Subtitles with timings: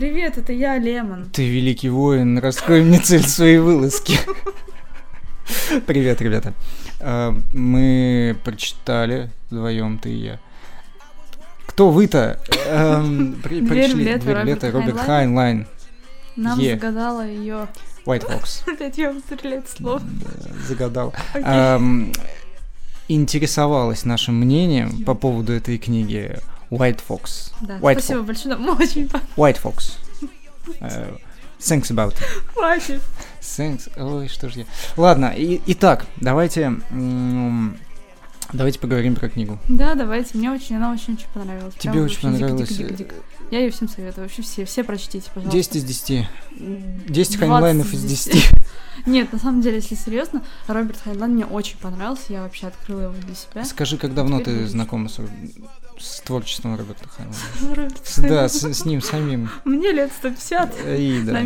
[0.00, 1.26] Привет, это я, Лемон.
[1.26, 4.18] Ты великий воин, раскрой мне цель своей вылазки.
[5.86, 6.54] Привет, ребята.
[7.00, 10.40] А, Мы прочитали вдвоем, ты и я.
[11.66, 12.40] Кто вы-то?
[12.66, 13.98] Эм, Дверь в
[14.42, 15.66] лето, Роберт Хайнлайн.
[16.34, 17.68] Нам загадала ее.
[18.06, 18.62] White Fox.
[18.72, 20.00] Опять я стреляет слов.
[20.02, 21.12] Да, Загадал.
[21.34, 22.10] Эм,
[23.08, 26.38] Интересовалась нашим мнением по поводу этой книги
[26.70, 27.52] White Fox.
[27.60, 29.92] Да, White спасибо большое, нам очень по- White Fox.
[30.80, 31.16] Э,
[31.58, 32.18] Thanks about it.
[32.54, 33.02] хватит.
[33.40, 33.90] Thanks.
[34.00, 34.64] Ой, что ж я.
[34.96, 36.72] Ладно, и, итак, давайте.
[38.52, 39.58] Давайте поговорим про книгу.
[39.68, 41.74] Да, давайте, мне очень, она очень-очень понравилась.
[41.78, 42.68] Тебе Прям очень понравилось.
[42.68, 43.14] дик-дик-дик-дик.
[43.52, 45.56] Я ее всем советую, вообще все, все прочтите, пожалуйста.
[45.56, 46.28] 10 из 10.
[46.50, 48.50] 10 20 хайнлайнов из 10.
[49.06, 53.14] Нет, на самом деле, если серьезно, Роберт Хайнлайн мне очень понравился, я вообще открыла его
[53.14, 53.64] для себя.
[53.64, 55.20] Скажи, как давно Теперь ты знакома с,
[56.00, 57.04] с творчеством Роберта
[58.04, 59.50] С- Да, с, с ним самим.
[59.64, 60.74] Мне лет 150.
[60.98, 61.40] И, да.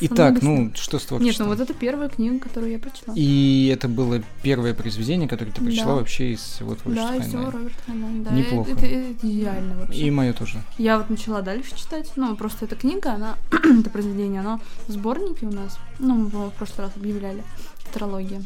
[0.00, 1.46] Итак, ну, что с Нет, творчеством?
[1.48, 3.14] ну вот это первая книга, которую я прочла.
[3.16, 5.94] И это было первое произведение, которое ты прочла Да.
[5.94, 7.58] вообще из всего творчества Да, и всего Хайнлайна.
[7.58, 8.30] Роберт Хайнлайн, да.
[8.32, 8.70] Неплохо.
[8.72, 9.98] Это, это идеально вообще.
[10.00, 10.62] И мое тоже.
[10.78, 12.10] Я вот начала дальше читать.
[12.16, 13.36] Ну, просто эта книга, она,
[13.80, 15.78] это произведение, оно в сборнике у нас.
[15.98, 17.42] Ну, мы, в прошлый раз объявляли.
[17.86, 18.42] Тетралогия.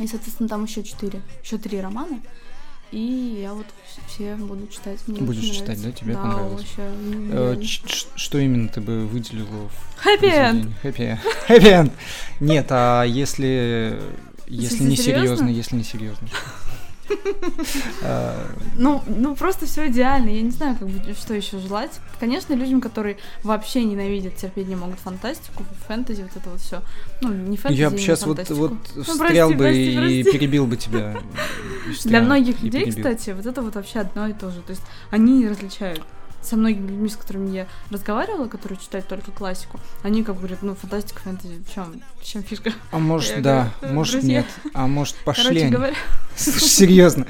[0.00, 2.18] И, соответственно, там еще четыре, еще три романа.
[2.94, 5.00] И я вот вс- все буду читать.
[5.08, 5.90] Мне Будешь читать, да?
[5.90, 6.64] Тебе да, понравилось?
[6.78, 6.92] вообще.
[7.32, 7.62] Э,
[8.14, 10.72] Что именно ты бы выделила в произведении?
[10.80, 11.92] Хэппи Хэппи энд.
[12.38, 14.00] Нет, а если...
[14.46, 16.28] Если не серьезно, если не серьезно.
[18.76, 20.30] Ну, ну просто все идеально.
[20.30, 21.92] Я не знаю, как бы, что еще желать.
[22.18, 26.82] Конечно, людям, которые вообще ненавидят, терпеть не могут фантастику, фэнтези, вот это вот все.
[27.20, 31.16] Ну, не фэнтези, Я бы сейчас вот, вот Ну, встрял бы и перебил бы тебя.
[32.04, 34.60] Для многих людей, кстати, вот это вот вообще одно и то же.
[34.62, 36.02] То есть они не различают.
[36.44, 40.74] Со многими людьми, с которыми я разговаривала, которые читают только классику, они как говорят, ну,
[40.74, 42.72] фантастика, фэнтези, в чем, в чем фишка?
[42.90, 44.38] А может, Я да, говорю, может, друзья.
[44.38, 44.46] нет.
[44.74, 45.70] А может, пошли Короче они.
[45.74, 45.94] говоря,
[46.36, 47.26] Слушай, серьезно.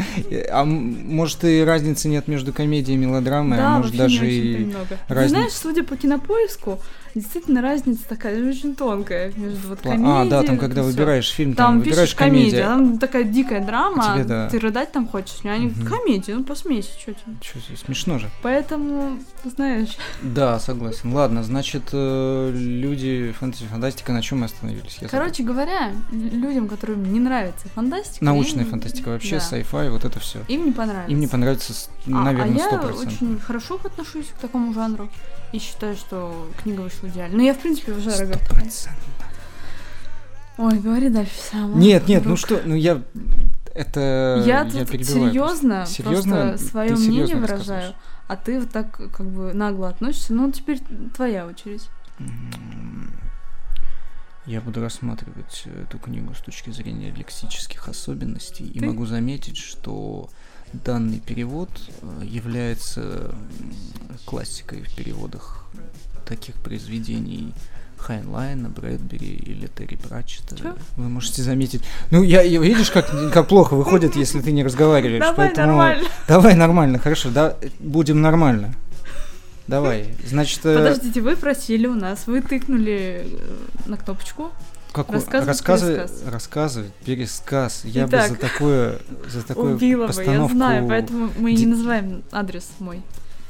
[0.50, 4.64] А может, и разницы нет между комедией и мелодрамой, да, а может, даже и...
[4.64, 4.98] много.
[5.08, 6.80] Ты разни- знаешь, судя по кинопоиску,
[7.14, 10.08] действительно разница такая очень тонкая между вот комедией.
[10.10, 10.90] А, да, там, когда всё.
[10.90, 12.62] выбираешь фильм, Там, там, выбираешь комедия, комедия.
[12.90, 14.48] там такая дикая драма, А тебе а да.
[14.48, 15.38] ты рыдать там хочешь.
[15.44, 15.86] А они Мгм.
[15.86, 17.36] комедия, ну посмейся, что тебе.
[17.40, 18.28] Чё, смешно же.
[18.42, 21.12] Поэтому, знаешь, Да, согласен.
[21.12, 24.98] Ладно, значит, э, люди фэнтези, фантастика, на чем мы остановились?
[25.00, 25.10] Я забыл.
[25.10, 30.04] короче говоря, л- людям, которым не нравится фантастика, Научная им- фантастика вообще, да, sci-fi, вот
[30.04, 30.40] это все.
[30.48, 31.12] им не понравится.
[31.12, 33.06] Им не понравится, с- А- наверное, а, я 100%.
[33.06, 35.08] очень хорошо отношусь к такому жанру
[35.52, 37.36] и считаю, что книга вышла идеально.
[37.36, 38.44] Ну, я, в принципе, уважаю Роберта.
[38.46, 38.70] Хайнлайна.
[38.70, 38.88] 100%.
[40.56, 41.78] Ой, говори дальше сама.
[41.78, 43.02] Нет, нет, ну что, ну я...
[43.74, 44.42] Это...
[44.46, 45.94] Я тут перебиваю серьезно, просто.
[45.94, 46.36] Серьезно?
[46.48, 47.94] просто свое мнение серьезно выражаю,
[48.28, 50.32] а ты вот так как бы нагло относишься.
[50.32, 50.80] Ну, теперь
[51.16, 51.88] твоя очередь.
[54.46, 58.86] Я буду рассматривать эту книгу с точки зрения лексических особенностей и Ты?
[58.86, 60.28] могу заметить, что
[60.72, 61.70] данный перевод
[62.02, 63.34] э, является
[64.26, 65.66] классикой в переводах
[66.24, 67.52] таких произведений
[67.98, 70.56] Хайнлайна, Брэдбери или Терри Пратчета.
[70.56, 70.76] Чё?
[70.96, 71.82] Вы можете заметить.
[72.10, 75.20] Ну, я, я- видишь, как, как плохо выходит, если ты не разговариваешь.
[75.20, 76.08] Давай поэтому- нормально.
[76.28, 78.74] Давай нормально, хорошо, да, будем нормально.
[79.66, 84.50] Давай, значит, э, Подождите, вы просили у нас, вы тыкнули э, на кнопочку.
[84.92, 85.16] Какой?
[85.16, 86.22] Рассказывать рассказывай, пересказ.
[86.30, 87.80] рассказывай, пересказ.
[87.84, 88.98] Я Итак, бы за такое,
[89.32, 93.02] за такую Убила бы, я постановку знаю, поэтому мы и не называем адрес мой.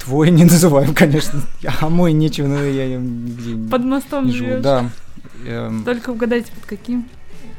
[0.05, 1.41] Твой не называем, конечно.
[1.81, 4.49] А мой нечего, но я нигде Под мостом не живу.
[4.49, 4.63] живешь.
[4.63, 4.89] Да,
[5.45, 7.07] Эм, Только угадайте, под каким.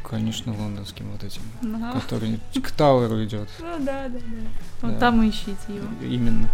[0.09, 2.01] конечно, лондонским вот этим, Ага.
[2.01, 3.49] который к Тауэру идет.
[3.61, 4.49] Ну да, да, да.
[4.83, 4.99] Вот Да.
[4.99, 5.87] там и ищите его.
[6.03, 6.49] Именно.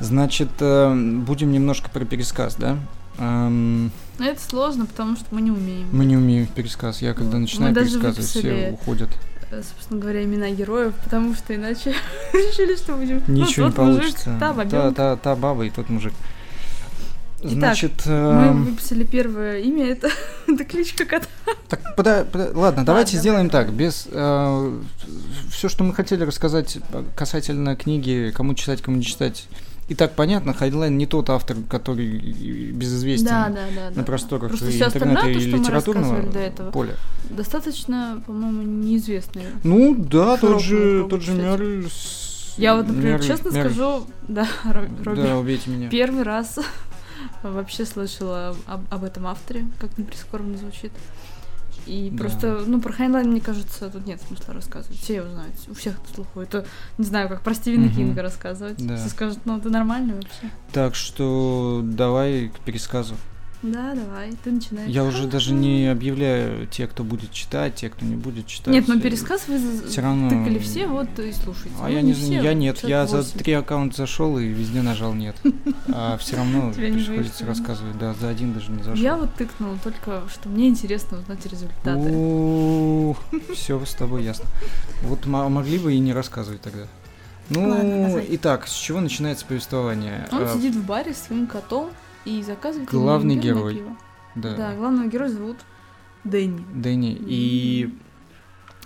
[0.00, 2.78] Значит, эм, будем немножко про пересказ, да?
[3.18, 5.88] Эм, это сложно, потому что мы не умеем.
[5.92, 7.02] Мы не умеем пересказ.
[7.02, 9.10] Я когда начинаю пересказывать, все уходят.
[9.52, 11.94] Э, собственно говоря, имена героев, потому что иначе
[12.32, 13.22] решили, что будем...
[13.26, 14.36] ну, Ничего не тот мужик, получится.
[14.40, 14.92] та та, бабёнка.
[14.92, 16.12] та, та баба и тот мужик.
[17.44, 20.08] Итак, Значит, Мы эм, выписали первое имя, это,
[20.46, 21.26] это кличка кота.
[21.68, 23.72] так, пода- пода- ладно, давайте давай, сделаем так.
[23.72, 24.06] Без
[25.50, 26.78] все, что мы хотели рассказать
[27.16, 29.48] касательно книги, кому читать, кому не читать.
[29.88, 32.06] И так понятно, Хайнлайн не тот автор, который
[32.72, 33.96] безызвестен Да, да, да.
[33.96, 36.70] на просторах Просто и интернета и литературного до этого.
[36.70, 36.94] поля.
[37.28, 39.48] Достаточно, по-моему, неизвестные.
[39.64, 41.32] Ну да, тот же, тот же.
[41.34, 41.86] Мерль.
[42.56, 43.70] Я вот, например, Мерль- честно Мерль.
[43.72, 45.88] скажу, да, Ро- Робби, Да, убейте меня.
[45.90, 46.58] первый раз
[47.42, 50.92] вообще слышала об, об этом авторе, как не прискорбно звучит.
[51.86, 52.18] И Да.
[52.18, 54.98] просто, ну, про Хайнлайн, мне кажется, тут нет смысла рассказывать.
[54.98, 56.40] Все его знают, у всех это на слуху.
[56.40, 56.64] Это,
[56.98, 57.94] не знаю, как про Стивена Мгм.
[57.94, 58.84] Кинга рассказывать.
[58.86, 58.96] Да.
[58.96, 60.50] Все скажут, ну, это нормально вообще.
[60.72, 63.14] Так что давай к пересказу.
[63.62, 64.90] Да, давай, ты начинаешь.
[64.90, 68.74] Я уже даже не объявляю те, кто будет читать, те, кто не будет читать.
[68.74, 70.28] Нет, ну Э, пересказ вы Все равно.
[70.30, 71.70] тыкали все, вот и слушайте.
[71.80, 73.38] А Ну, я не, все, я нет, я за 58.
[73.38, 75.36] три аккаунта зашел и везде нажал нет.
[75.94, 77.96] А все равно приходится рассказывать.
[77.98, 78.96] Да, за один даже не зашел.
[79.02, 83.14] Я вот тыкнула только, что мне интересно узнать результаты.
[83.54, 84.46] Все с тобой ясно.
[85.02, 86.86] Вот м- могли бы и не рассказывать тогда.
[87.48, 90.26] Ну, Ладно, итак, с чего начинается повествование?
[90.32, 91.90] Он А, сидит в баре с своим котом
[92.24, 93.74] и заказывает Главный герой.
[93.76, 93.96] пиво.
[94.34, 95.58] Да, Да, главного героя зовут
[96.24, 96.64] Дэнни.
[96.74, 97.16] Дэнни.
[97.26, 97.92] И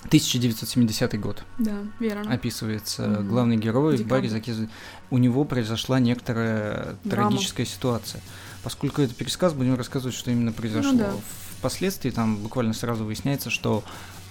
[0.05, 2.33] 1970 год Да, верно.
[2.33, 3.07] описывается.
[3.09, 3.29] Мгм.
[3.29, 4.47] Главный герой в баре Декабрь.
[4.47, 4.71] заказывает.
[5.11, 7.31] У него произошла некоторая Драма.
[7.31, 8.21] трагическая ситуация.
[8.63, 10.93] Поскольку это пересказ, будем рассказывать, что именно произошло.
[10.93, 11.13] Ну да.
[11.59, 13.83] Впоследствии там буквально сразу выясняется, что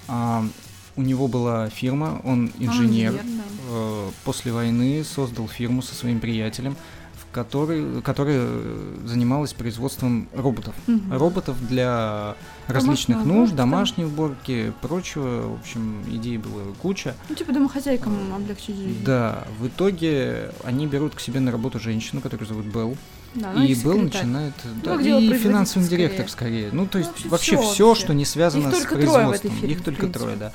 [0.08, 0.46] а,
[0.96, 3.14] у него была фирма, он Он инженер.
[3.14, 3.20] да.
[3.70, 6.76] э, после войны создал фирму со своим приятелем,
[7.36, 8.48] в которой, которая
[9.06, 10.74] занималась производством роботов.
[10.88, 11.12] Мгм.
[11.12, 12.36] Роботов для
[12.68, 15.50] различных Домашней нужд, уборки, домашней уборки, прочего.
[15.50, 17.14] В общем, идей было куча.
[17.28, 19.04] Ну, типа домохозяйкам облегчить жизнь.
[19.04, 22.96] Да, в итоге они берут к себе на работу женщину, которую зовут Белл,
[23.34, 24.02] Да, ну, и секретарь.
[24.04, 24.54] начинает...
[24.82, 26.08] Да, как дело и финансовый скорее.
[26.08, 26.70] директор скорее.
[26.72, 28.04] Ну, то есть вообще вообще всё все, вообще.
[28.06, 29.52] что не связано Их с производством.
[29.52, 30.54] фирме, Их только трое, да.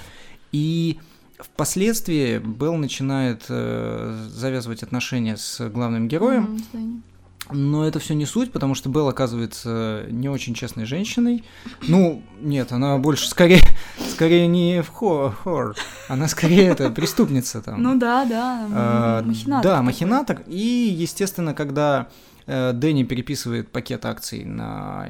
[0.53, 0.99] И
[1.43, 6.63] впоследствии Белл начинает э, завязывать отношения с главным героем,
[7.53, 11.45] но это все не суть, потому что Белл оказывается не очень честной женщиной.
[11.89, 13.63] Ну, нет, она больше скорее,
[14.11, 15.77] скорее не в хор, хор,
[16.09, 17.83] она скорее это преступница там.
[17.83, 18.69] Ну да, да.
[18.73, 20.43] А, махинатор Да, махинатор.
[20.47, 22.09] И, естественно, когда
[22.73, 25.09] Дэнни переписывает пакет акций на,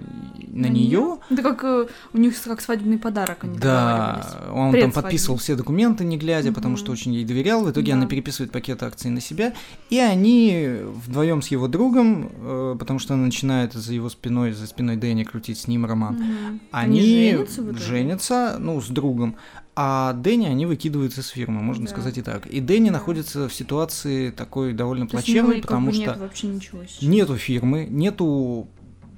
[0.48, 5.38] на, нее, Это как э, у них как свадебный подарок они да, он там подписывал
[5.38, 6.78] все документы, не глядя, потому Мгм.
[6.78, 7.64] что очень ей доверял.
[7.64, 7.98] В итоге Да.
[7.98, 9.52] она переписывает пакет акций на себя,
[9.88, 10.76] и они
[11.06, 15.24] вдвоем с его другом, э, потому что она начинает за его спиной, за спиной Дэнни
[15.24, 16.14] крутить с ним роман.
[16.14, 16.60] Мгм.
[16.72, 17.78] Они, женятся в итоге?
[17.84, 19.36] женятся, ну, с другом,
[19.76, 21.90] а Дэнни они выкидывают из фирмы, можно Да.
[21.90, 22.46] сказать и так.
[22.46, 22.94] И Дэнни Да.
[22.94, 27.02] находится в ситуации такой довольно То плачевной, потому что нет вообще ничего сейчас.
[27.02, 28.68] нету фирмы, нету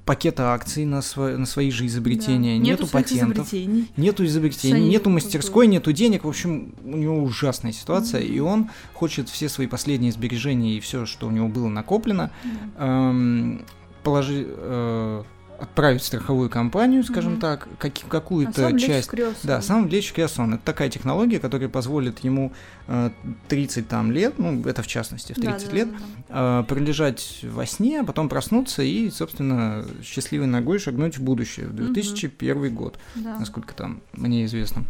[0.05, 2.63] пакета акций на, сво- на свои же изобретения, Да.
[2.65, 3.87] нету, своих патентов, изобретений.
[3.95, 6.25] нету изобретений, Они нету мастерской, нету денег.
[6.25, 8.33] В общем, у него ужасная ситуация, Мгм.
[8.33, 12.31] и он хочет все свои последние сбережения и все, что у него было накоплено,
[12.77, 12.85] Да.
[12.85, 13.61] эм,
[14.03, 15.23] положи, э,
[15.63, 17.41] отправить в страховую компанию, скажем Мгм.
[17.41, 19.11] так, как, А какую-то лечь часть
[19.43, 20.55] да, сам влечь в криосон.
[20.55, 22.51] Это такая технология, которая позволит ему
[22.87, 23.09] э,
[23.47, 25.97] 30 там лет, ну, это в частности, в 30 Да, да, лет, да,
[26.29, 26.59] да.
[26.59, 31.73] э, пролежать во сне, а потом проснуться и, собственно, счастливой ногой шагнуть в будущее, в
[31.75, 33.37] 2001 год, Да.
[33.39, 34.83] насколько там мне известно.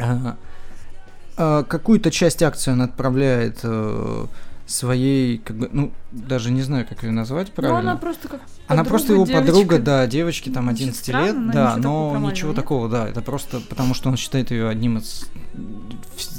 [0.00, 0.36] А,
[1.36, 4.26] а, Какую-то часть акций он отправляет э,
[4.72, 7.80] своей, как бы, ну, даже не знаю, как ее назвать Ну, правильно.
[7.80, 9.46] она просто как Она подруга, просто его девочка.
[9.46, 13.08] подруга, да, девочки там Звучит 11 странно, лет, но да, ничего но ничего такого, да,
[13.08, 15.26] это просто потому, что он считает ее одним из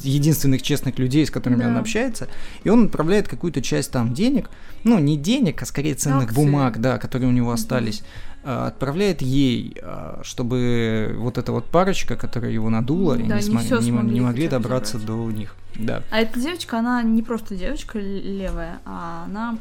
[0.03, 1.67] единственных честных людей, с которыми Да.
[1.69, 2.27] он общается,
[2.63, 4.49] и он отправляет какую-то часть там денег,
[4.83, 6.35] ну, не денег, а скорее ценных Акции.
[6.35, 8.03] бумаг, да, которые у него остались,
[8.43, 13.79] отправляет ей, а, чтобы вот эта вот парочка, которая его надула, и Да, не, всё
[13.79, 15.17] не не могли добраться забрать.
[15.17, 16.03] до них, да.
[16.11, 19.57] А эта девочка, она не просто девочка левая, а она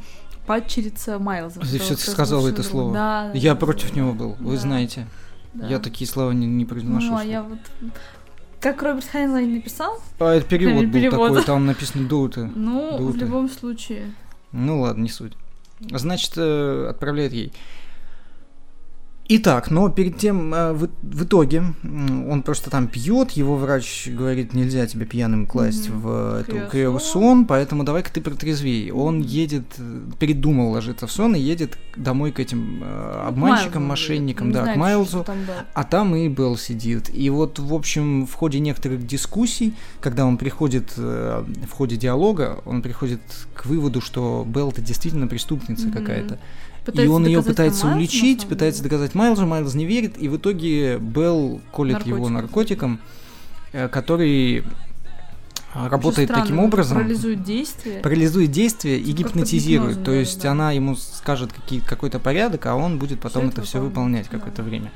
[0.47, 1.61] падчерица Майлза.
[1.61, 2.93] Ты всё-таки сказала это слово.
[2.93, 5.07] Да, Я да, против да, него был, вы да, знаете.
[5.55, 5.69] да.
[5.69, 7.07] Я такие слова не, не произношу.
[7.13, 7.59] Ну, а я вот...
[8.61, 11.29] Как Роберт Хайнлайн написал, А это перевод был Перевод.
[11.31, 12.49] такой, там написано «дуты».
[12.55, 13.19] ну, в Дуты.
[13.25, 14.13] любом случае...
[14.53, 15.33] Ну ладно, не суть.
[15.81, 17.53] Значит, э, отправляет ей.
[19.35, 24.53] Итак, но перед тем, э, в, в итоге, он просто там пьет, его врач говорит,
[24.53, 26.01] нельзя тебя пьяным класть Мгм.
[26.01, 27.47] в эту криосон.
[27.47, 28.91] поэтому давай-ка ты протрезвей.
[28.91, 33.89] Он едет, э, передумал ложиться в сон и едет домой к этим э, обманщикам, Майлзу,
[33.89, 35.25] мошенникам, да, знаю, к Майлзу.
[35.25, 35.65] там было.
[35.73, 37.09] А там и Белл сидит.
[37.15, 42.61] И вот, в общем, в ходе некоторых дискуссий, когда он приходит, э, в ходе диалога,
[42.67, 43.21] он приходит
[43.55, 45.93] к выводу, что Белл это действительно преступница Мгм.
[45.99, 46.39] какая-то.
[46.83, 50.29] И Пытается он ее пытается Майлзу, на уличить, пытается доказать Майлзу, Майлз не верит, и
[50.29, 52.93] в итоге Белл колет его Наркотиком.
[52.93, 53.01] наркотиком,
[53.73, 54.65] э, который
[55.75, 58.01] а, работает Очень таким странно, образом, Парализует действие.
[58.01, 59.91] парализует действие и гипнотизирует.
[59.99, 60.53] гипнозом, То есть да-да-да.
[60.53, 61.51] она ему скажет
[61.87, 64.39] какой-то порядок, а он будет потом Всё это это все выполнять, выполнять да.
[64.39, 64.93] какое-то время.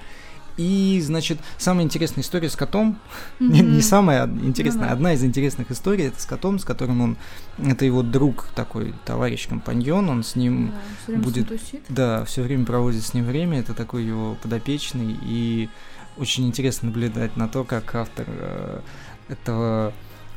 [0.57, 2.99] И, значит, самая интересная история с котом,
[3.41, 3.81] не, не Мгм.
[3.83, 4.93] самая интересная, Ну да.
[4.95, 7.17] одна из интересных историй, это с котом, с которым он,
[7.59, 10.75] это его друг такой, товарищ, компаньон, он с ним, Да,
[11.09, 11.85] время будет- тусит.
[11.91, 15.69] да, все время проводит с ним время, это такой его подопечный, и
[16.17, 18.81] очень интересно наблюдать на то, как автор э,
[19.29, 19.93] этого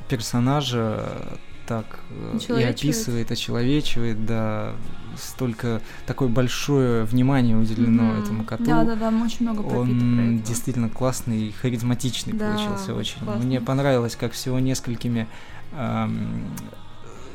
[0.09, 4.73] персонажа так э, и описывает, очеловечивает, да,
[5.15, 8.19] столько такое большое внимание уделено Мгм.
[8.23, 8.63] этому коту.
[8.63, 13.45] Да, да, да, очень много Он действительно классный и харизматичный Да, получился очень классный.
[13.45, 15.27] Мне понравилось, как всего несколькими
[15.73, 16.47] ам,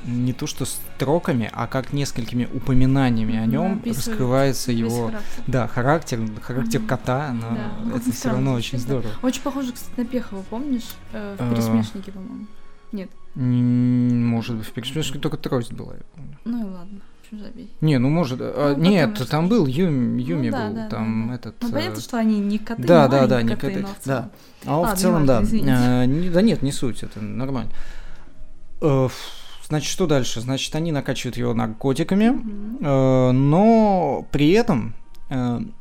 [0.04, 5.44] не то что строками, а как несколькими упоминаниями о нем описывает раскрывается его характер.
[5.46, 6.88] да характер характер Мгм.
[6.88, 9.10] кота, но Да, ну, это все равно очень здорово.
[9.22, 10.90] Очень похоже, кстати, на Пехова, помнишь?
[11.12, 11.44] Э, Э.
[11.46, 12.46] в «Пересмешнике», по-моему.
[12.92, 13.08] Нет.
[13.34, 15.94] Может быть, в пересмешке только трость была.
[15.94, 16.38] я помню.
[16.44, 17.00] Ну и ладно.
[17.32, 17.68] Забей.
[17.80, 21.28] Не, ну может, а, Ну, нет, потом там был Юми, Юми да, был, да, там
[21.28, 21.56] да, этот.
[21.62, 24.06] Ну, э, понятно, что они не коты, да, да, да, не коты, коты, но в
[24.06, 24.30] да.
[24.64, 25.38] А Ладно, в целом, да.
[25.38, 27.72] А, не- да нет, не суть, это нормально.
[28.80, 29.08] Э,
[29.66, 30.42] Значит, что дальше?
[30.42, 32.78] Значит, они накачивают его наркотиками, Мгм.
[32.86, 35.03] э, но при этом э,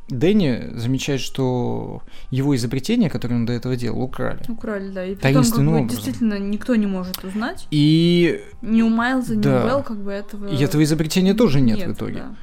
[0.10, 4.40] Дэнни замечает, что его изобретение, которое он до этого делал, украли.
[4.48, 5.06] Украли, да.
[5.06, 5.88] И потом, как бы, образом.
[5.88, 7.68] действительно, никто не может узнать.
[7.72, 9.64] И, Ни у Майлза, ни Да.
[9.64, 10.48] у Белл, как бы этого...
[10.48, 12.14] и этого изобретения тоже нет, в итоге.
[12.16, 12.36] да.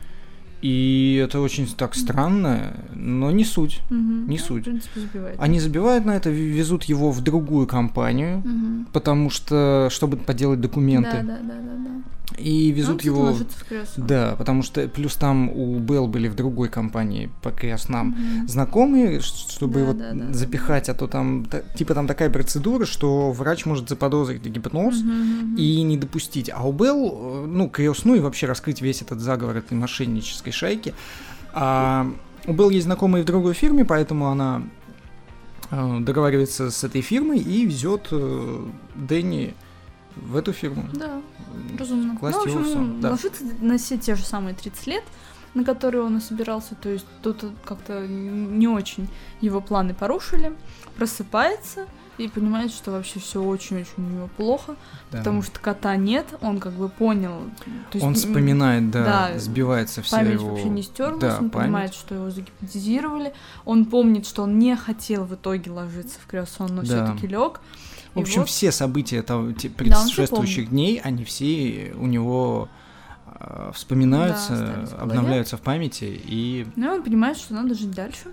[0.62, 3.80] И это очень так странно, но не суть.
[3.88, 4.28] Мгм.
[4.28, 4.60] Не Ну, суть.
[4.62, 5.36] В принципе, забивает.
[5.40, 8.86] Они забивают на это, везут его в другую компанию, Мгм.
[8.92, 11.12] потому что, чтобы подделать документы.
[11.12, 11.90] Да, да, да, да, да.
[12.38, 13.22] И Он, везут его...
[13.22, 14.04] ложится в кресло.
[14.04, 18.48] Да, потому что плюс там у Белл были в другой компании по крестнам Мгм.
[18.48, 22.86] знакомые, чтобы Да, его да, да, запихать, а то там та- типа там такая процедура,
[22.86, 25.56] что врач может заподозрить гипноз мгм.
[25.56, 26.50] и не допустить.
[26.54, 30.94] А у Белл, э, ну, крестную и вообще раскрыть весь этот заговор этой мошеннической шайки.
[31.52, 32.06] А
[32.46, 34.62] у Белл есть знакомые в другой фирме, поэтому она
[35.70, 39.54] э, договаривается с этой фирмой и везет э, Дэнни
[40.16, 40.84] в эту фирму.
[40.92, 41.20] Да,
[41.78, 42.16] разумно.
[42.18, 43.10] класть ну, в общем, да.
[43.10, 45.04] ложится на все те же самые 30 лет,
[45.54, 46.74] на которые он и собирался.
[46.76, 49.08] То есть тут как-то не очень
[49.40, 50.52] его планы порушили.
[50.96, 51.86] Просыпается
[52.18, 54.76] и понимает, что вообще все очень-очень у него плохо,
[55.10, 55.18] Да.
[55.18, 57.44] потому что кота нет, он как бы понял.
[57.90, 60.50] То есть, Он вспоминает, да, да, сбивается вся Память его...
[60.50, 61.52] вообще не стерлась, да, он память.
[61.52, 63.32] понимает, что его загипнотизировали.
[63.64, 67.06] Он помнит, что он не хотел в итоге ложиться в кресло, но Да.
[67.06, 67.60] все-таки лег.
[68.14, 72.68] В общем, вот- все события того, те- Да, предшествующих дней, они все у него
[73.42, 78.24] э, вспоминаются, Да, обновляются в памяти и Ну, он понимает, что надо жить дальше.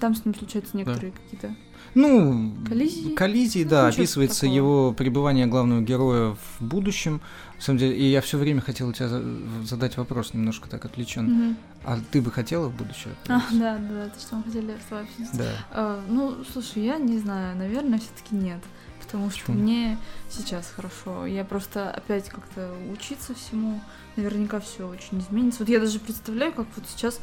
[0.00, 1.54] Там с ним случаются некоторые какие-то
[1.94, 3.14] ну Коллизии?
[3.14, 4.56] коллизии, Ну, да, описывается такого.
[4.56, 7.20] его пребывание главного героя в будущем.
[7.56, 9.22] На самом деле, и я все время хотел у тебя за-
[9.64, 11.24] задать вопрос немножко так отвлечен.
[11.26, 11.56] Мгм.
[11.84, 13.14] А ты бы хотела в будущее?
[13.28, 15.30] А, да, да, то, что мы хотели с тобой обсудить.
[15.38, 15.50] Да.
[15.72, 18.60] А, ну, слушай, я не знаю, наверное, все-таки нет.
[19.00, 19.58] Потому что Почему?
[19.62, 21.26] мне сейчас хорошо.
[21.26, 23.80] Я просто опять как-то учиться всему.
[24.16, 25.60] Наверняка все очень изменится.
[25.60, 27.20] Вот я даже представляю, как вот сейчас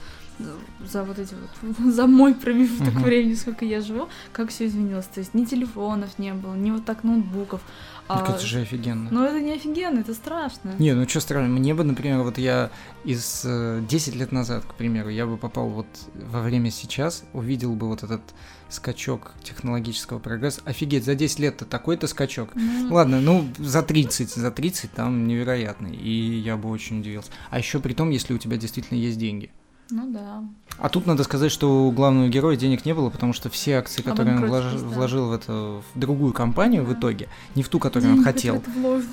[0.86, 3.04] за вот эти вот, за мой промежуток Мгм.
[3.04, 5.06] времени, сколько я живу, как все изменилось.
[5.06, 7.62] То есть ни телефонов не было, ни вот так ноутбуков.
[8.08, 9.10] Так а- это же офигенно.
[9.12, 10.74] Ну, это не офигенно, это страшно.
[10.80, 12.72] Не, ну что странно, мне бы, например, вот я
[13.04, 17.74] из э, 10 лет назад, к примеру, я бы попал вот во время сейчас, увидел
[17.76, 18.22] бы вот этот
[18.70, 20.62] скачок технологического прогресса.
[20.66, 22.50] Офигеть, за 10 лет-то такой-то скачок.
[22.56, 27.32] Ну, Ладно, ну за 30, за 30 там невероятный, и я бы очень удивился.
[27.50, 29.52] А еще при том, если у тебя действительно есть деньги.
[29.90, 30.44] Ну да.
[30.80, 34.02] А тут надо сказать, что у главного героя денег не было, потому что все акции,
[34.04, 34.98] которые он вложил, Обанкротились, да.
[34.98, 37.00] вложил в это в другую компанию в Да.
[37.00, 38.64] итоге, не в ту, которую он Деньги, хотел,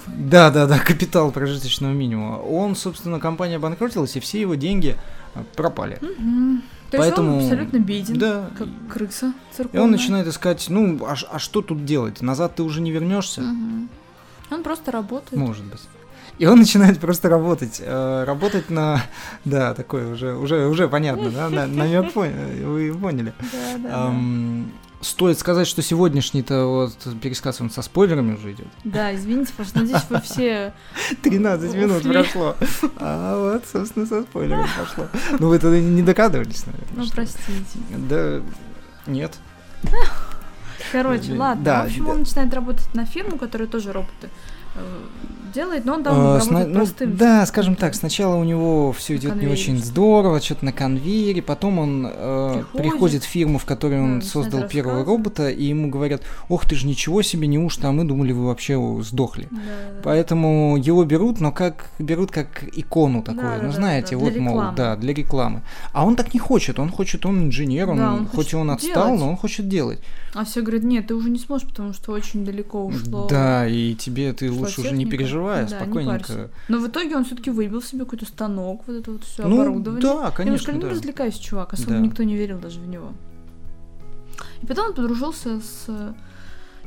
[0.07, 2.37] да, да, да, капитал прожиточного минимума.
[2.37, 4.97] Он, собственно, компания обанкротилась, и все его деньги
[5.35, 5.99] а, пропали.
[6.03, 6.63] Мгм.
[6.91, 8.51] То Поэтому- есть он абсолютно беден, Да.
[8.57, 9.83] как крыса И церковная.
[9.85, 12.21] он начинает искать, ну, а, а что тут делать?
[12.23, 13.41] Назад ты уже не вернешься?
[13.41, 13.89] Мгм.
[14.51, 15.41] Он просто работает.
[15.41, 15.81] Может быть.
[16.39, 17.81] И он начинает просто работать.
[17.85, 19.03] э, работать на.
[19.45, 21.49] Да, такое уже, уже, уже понятно, да?
[21.49, 22.35] На- Намек понял,
[22.73, 23.33] вы поняли.
[23.41, 24.07] Да, да, да.
[24.07, 28.67] Ам, Стоит сказать, что сегодняшний-то вот пересказ он со спойлерами уже идет.
[28.85, 30.73] Да, извините, пожалуйста, надеюсь, вы все...
[31.23, 32.57] 13 минут прошло.
[32.97, 35.07] А вот, собственно, со спойлерами пошло.
[35.39, 37.05] Ну, вы тогда не догадывались, наверное.
[37.05, 37.79] Ну, простите.
[38.09, 38.41] Да,
[39.07, 39.35] нет.
[40.91, 41.65] Короче, ладно.
[41.65, 42.11] да, в общем, да.
[42.13, 44.31] он начинает работать на фирму, которая тоже роботы
[45.55, 47.17] делает, но он там Э, работает сна- ну, простым.
[47.17, 51.79] да, скажем так, сначала у него все идет не очень здорово, что-то на конвейере, потом
[51.79, 52.91] он э, Приходит.
[52.91, 56.75] приходит в фирму, в которой он Да, создал первого робота, и ему говорят, ох ты
[56.75, 59.47] ж ничего себе, неужто, а мы думали, вы вообще сдохли.
[59.53, 60.01] Да, да.
[60.03, 64.37] Поэтому его берут, но как берут как икону такую, Да, ну да, знаете, да, вот
[64.37, 64.77] мол, рекламы.
[64.77, 65.63] да, для рекламы.
[65.93, 68.73] А он так не хочет, он хочет, он инженер, он, Да, он хоть и он
[68.73, 69.21] отстал, делать.
[69.21, 70.01] но он хочет делать.
[70.35, 73.29] А все говорят, нет, ты уже не сможешь, потому что очень далеко ушло.
[73.31, 75.17] Да, и тебе ты лучше уже не техника.
[75.17, 76.19] переживай, Да, не спокойненько.
[76.19, 76.51] парься.
[76.69, 80.03] Но в итоге он все-таки выбил себе какой-то станок, вот это вот все ну, оборудование.
[80.03, 80.93] да, конечно, сказал, ну да.
[80.93, 81.99] развлекайся, чувак, особо Да.
[82.01, 83.13] никто не верил даже в него.
[84.63, 86.15] И потом он подружился с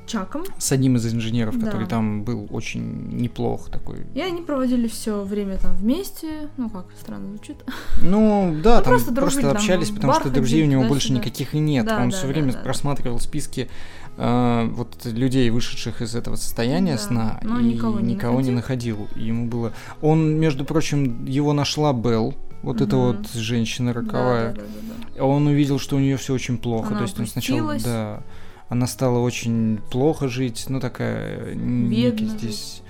[0.08, 0.44] Чаком.
[0.58, 1.66] С одним из инженеров, Да.
[1.68, 4.06] который там был очень неплох такой.
[4.16, 6.50] И они проводили все время там вместе.
[6.58, 7.58] Ну как, странно звучит.
[8.02, 10.90] Ну, да, Ну, там просто просто, дружили, там, общались, потому что друзей у него туда-сюда.
[10.94, 11.86] больше никаких и нет.
[11.86, 12.60] Да, Он да, все да, время да.
[12.60, 13.70] просматривал списки
[14.18, 18.16] э, вот людей, вышедших из этого состояния Да, сна, но и никого не
[18.48, 19.08] не находил.
[19.16, 19.74] И Ему было.
[20.02, 22.34] Он, между прочим, его нашла Белл.
[22.64, 23.06] Вот эта Мгм.
[23.18, 24.54] вот женщина Да, роковая.
[24.54, 25.24] да, да, да, да.
[25.24, 26.88] Он увидел, что у нее все очень плохо.
[26.90, 28.24] Она То есть он сначала, да,
[28.70, 32.82] она стала очень плохо жить, ну такая некий Бедно здесь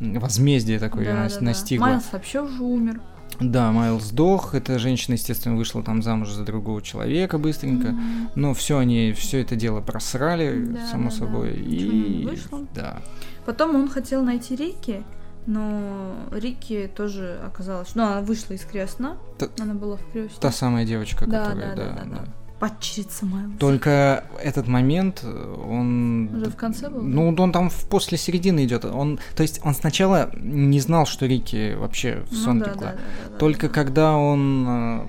[0.00, 1.44] возмездие такое Да, нас- да, да.
[1.46, 1.84] настигло.
[1.86, 3.00] Майлз вообще уже умер.
[3.38, 4.54] Да, Майлз сдох.
[4.54, 7.88] Эта женщина, естественно, вышла там замуж за другого человека быстренько.
[7.92, 8.30] Мгм.
[8.34, 11.50] Но все они, все это дело просрали, Да, само да, собой.
[11.52, 11.56] да.
[11.60, 12.66] И вышло.
[12.74, 12.98] да.
[13.46, 15.04] Потом он хотел найти Рики,
[15.46, 17.94] но Рики тоже оказалось...
[17.94, 19.16] Ну, она вышла из крестна.
[19.38, 20.38] Та- Она была в кресте.
[20.40, 22.16] Та самая девочка, Да, которая, да, да, да, да, да.
[22.24, 22.32] да.
[22.60, 23.56] Падчерица Майлза.
[23.58, 26.28] Только этот момент, э, он...
[26.34, 27.02] Уже в конце был?
[27.02, 28.84] Ну, он там в- после середины идет.
[28.84, 32.74] Он, то есть он сначала не знал, что Рики вообще в Ну сон легла.
[32.74, 33.74] да, да, да, да, Только да.
[33.74, 35.00] когда он э,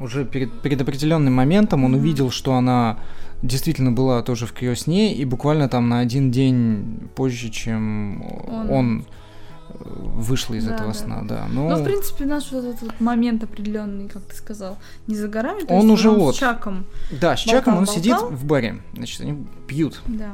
[0.00, 2.00] уже перед, перед определенным моментом он Мгм.
[2.00, 2.98] увидел, что она
[3.42, 9.04] действительно была тоже в криосне, и буквально там на один день позже, чем он, Он-
[9.80, 11.36] вышла из Да, этого да, сна, да.
[11.36, 11.46] да.
[11.50, 15.28] Ну, Ну, в принципе, наш вот этот вот момент определенный, как ты сказал, не за
[15.28, 15.60] горами.
[15.64, 16.34] то Он есть уже он вот.
[16.36, 16.86] с Чаком.
[17.20, 20.00] да, с Чаком он болтал, сидит в баре, значит, они пьют.
[20.06, 20.32] Да.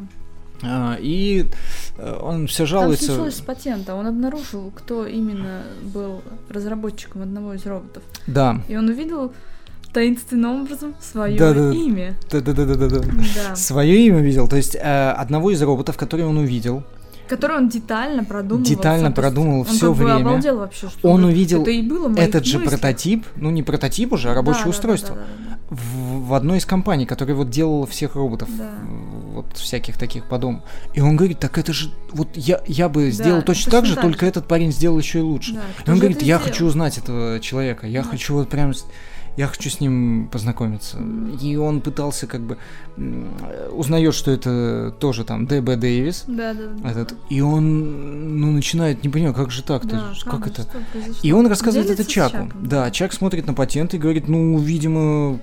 [0.62, 1.46] А, и
[1.98, 3.06] э, он все Там жалуется.
[3.06, 3.94] случилось с патента.
[3.94, 8.02] Он обнаружил, кто именно был разработчиком одного из роботов.
[8.26, 8.62] Да.
[8.68, 9.34] И он увидел
[9.92, 11.70] таинственным образом свое Да-да.
[11.72, 12.14] имя.
[12.30, 13.00] Да-да-да-да-да.
[13.00, 13.56] Да.
[13.56, 16.82] Свое имя видел, то есть э, одного из роботов, который он увидел,
[17.28, 18.64] Который он детально продумывал.
[18.66, 19.14] Детально сам.
[19.14, 20.16] Продумывал он всё как бы время.
[20.28, 22.72] обалдел вообще, что Он увидел это и было этот же мыслях.
[22.80, 25.76] прототип, ну не прототип уже, а рабочее Да, да, да, устройство, да, да, да.
[25.76, 28.70] В, в одной из компаний, которая вот делала всех роботов, Да.
[29.32, 30.62] вот всяких таких по дому.
[30.92, 33.86] И он говорит, так это же, вот я, я бы сделал Да, точно точно так
[33.86, 35.54] же, так только этот парень сделал еще и лучше.
[35.54, 36.42] Да, И он говорит, я сделал?
[36.42, 38.08] хочу узнать этого человека, я Да.
[38.10, 38.72] хочу вот прям,
[39.36, 40.98] я хочу с ним познакомиться.
[41.42, 42.56] И он пытался как бы,
[43.72, 45.76] узнает, что это тоже там Д.Б.
[45.76, 46.90] Дэвис, Да, да, да.
[46.90, 49.88] этот, и он, ну, начинает, не понимаю, как же так-то,
[50.24, 50.66] Да, как это?
[51.22, 52.32] И он рассказывает Делится это Чаку.
[52.32, 55.40] Чаком, Да, Чак смотрит на патент и говорит, ну, видимо,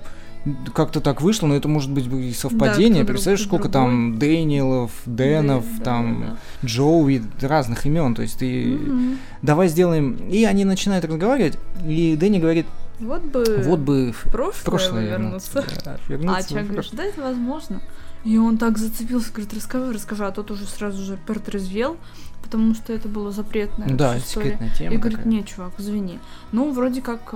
[0.74, 3.04] как-то так вышло, но это может быть и совпадение.
[3.04, 3.90] друг- Представляешь, сколько другой.
[3.90, 6.26] там Дэниелов, Дэнов, Да, да, там да,
[6.62, 6.66] да.
[6.66, 8.14] Джоуи, разных имен.
[8.16, 9.18] То есть ты Мгм.
[9.42, 10.16] давай сделаем.
[10.30, 12.66] И они начинают разговаривать, и Дэнни говорит,
[13.02, 15.60] Вот бы вот бы в прошлое, в прошлое вернуться.
[15.60, 15.82] вернуться.
[15.84, 17.82] да, А вернуться Чак в говорит, да, это возможно.
[18.24, 21.96] И он так зацепился, говорит, расскажи, расскажи, а тот уже сразу же протрезвел,
[22.42, 25.32] потому что это было запретная Да, секретная тема И говорит, такая.
[25.32, 26.20] нет, чувак, извини.
[26.52, 27.34] Ну, вроде как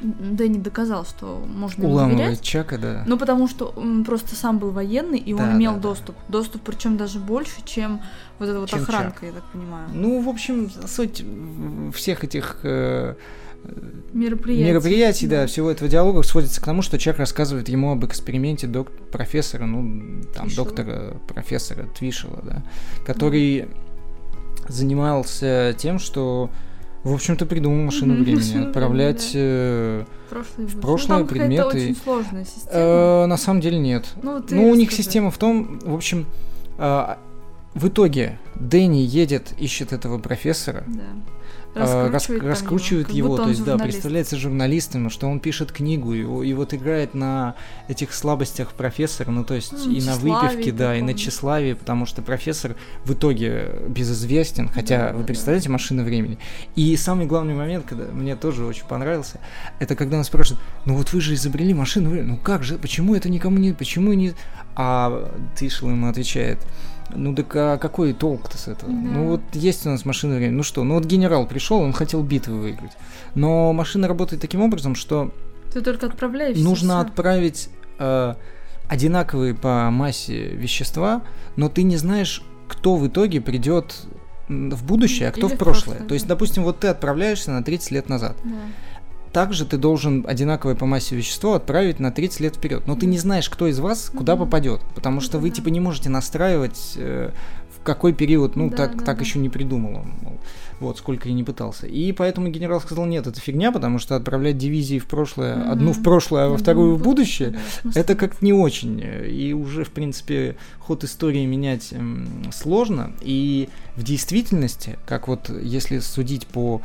[0.00, 2.40] Дэнни доказал, что можно доверять.
[2.40, 3.04] Чака, да.
[3.06, 5.82] Ну, потому что он просто сам был военный, и Да, он имел да, да.
[5.82, 6.16] доступ.
[6.28, 8.00] Доступ, причем даже больше, чем
[8.38, 9.88] вот эта вот Чем охранка, я так понимаю.
[9.92, 11.22] Ну, в общем, суть
[11.94, 13.14] всех этих э,
[14.12, 14.66] Мероприятие.
[14.72, 18.90] мероприятий, да, всего этого диалога сводится к тому, что Чак рассказывает ему об эксперименте док-
[19.12, 20.66] профессора, ну, там, Твишела.
[20.66, 22.62] доктора, профессора Твишела, да,
[23.06, 23.68] который
[24.68, 26.50] занимался тем, что,
[27.04, 29.30] в общем-то, придумал машину времени, отправлять...
[29.34, 30.04] э,
[30.56, 32.70] в прошлое ну, предметы- очень сложная система.
[32.72, 34.06] э, на самом деле нет.
[34.22, 36.26] ну, Ну, у них система в том, в общем,
[36.78, 37.14] э,
[37.74, 41.02] в итоге Дэнни едет, ищет этого профессора, Да.
[41.74, 43.94] А, рас- Раскручивает, раскручивает его, будто то есть, да, журналист.
[43.96, 47.54] представляется журналистом, что он пишет книгу, и, и вот играет на
[47.88, 52.06] этих слабостях профессора, ну, то есть Ну, и на выпивке, да, и на тщеславии, потому
[52.06, 55.26] что профессор в итоге безызвестен, хотя, Да, да, вы да.
[55.26, 56.38] представляете, машина времени.
[56.76, 59.38] И самый главный момент, когда мне тоже очень понравился,
[59.78, 63.14] это когда он спрашивает, ну вот вы же изобрели машину времени, ну как же, почему
[63.14, 64.32] это никому не, почему не...
[64.76, 66.58] А Тишел ему отвечает,
[67.14, 68.90] ну так а какой толк-то с этого?
[68.92, 68.98] Да.
[68.98, 70.56] Ну вот есть у нас машина времени.
[70.56, 72.92] Ну что, ну вот генерал пришел, он хотел битвы выиграть.
[73.34, 75.32] Но машина работает таким образом, что
[75.72, 76.62] Ты только отправляешься.
[76.62, 77.08] нужно всё.
[77.08, 77.68] отправить
[77.98, 78.34] э,
[78.88, 81.22] одинаковые по массе вещества,
[81.56, 83.94] но ты не знаешь, кто в итоге придет
[84.48, 85.84] в будущее, а кто Или в в прошлое.
[85.96, 88.36] прошлое, То есть, допустим, вот ты отправляешься на 30 лет назад.
[88.42, 88.50] Да.
[89.32, 92.82] Также ты должен одинаковое по массе вещество отправить на 30 лет вперед.
[92.86, 94.44] Но ты не знаешь, кто из вас куда Мгм.
[94.46, 94.80] попадет.
[94.94, 99.18] Потому что вы типа не можете настраивать в какой период, ну, Да, так, да, так
[99.18, 99.24] да.
[99.24, 100.12] еще не придумал он.
[100.20, 100.38] мол.
[100.80, 101.86] Вот, сколько я не пытался.
[101.86, 105.70] И поэтому генерал сказал, нет, это фигня, потому что отправлять дивизии в прошлое, Мгм.
[105.70, 108.20] одну в прошлое, а во вторую в будущее, смысла это нет.
[108.20, 109.02] как не очень.
[109.28, 113.12] И уже, в принципе, ход истории менять м, сложно.
[113.22, 116.82] И в действительности, как вот если судить по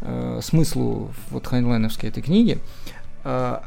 [0.00, 2.58] э, смыслу вот хайнлайновской этой книги,
[3.24, 3.58] э,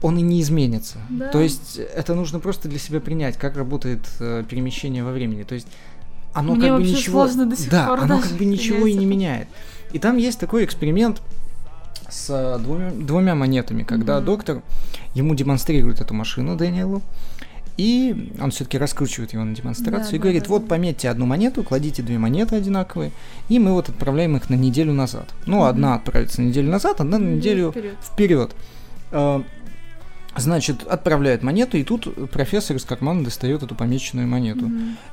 [0.00, 0.98] он и не изменится.
[1.08, 1.28] Да.
[1.28, 5.42] То есть это нужно просто для себя принять, как работает э, перемещение во времени.
[5.42, 5.66] То есть
[6.32, 9.06] оно Мне как бы ничего, до сих да, пор оно как бы ничего и не
[9.06, 9.48] меняет.
[9.92, 11.20] И там есть такой эксперимент
[12.08, 14.26] с э, двумя, двумя монетами, когда Мгм.
[14.26, 14.62] доктор
[15.14, 17.02] ему демонстрирует эту машину Дэниелу,
[17.78, 20.68] и он все-таки раскручивает его на демонстрацию Да, и да, говорит, да, вот да.
[20.68, 23.12] пометьте одну монету, кладите две монеты одинаковые,
[23.48, 25.30] и мы вот отправляем их на неделю назад.
[25.46, 25.64] Ну, Мгм.
[25.66, 27.94] одна отправится на неделю назад, одна на неделю вперед.
[28.02, 28.50] вперед.
[29.12, 29.42] Э,
[30.36, 34.70] Значит, отправляет монету, и тут профессор из кармана достает эту помеченную монету.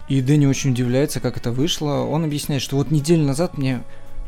[0.08, 2.02] И Дэнни очень удивляется, как это вышло.
[2.06, 3.82] Он объясняет, что вот неделю назад мне,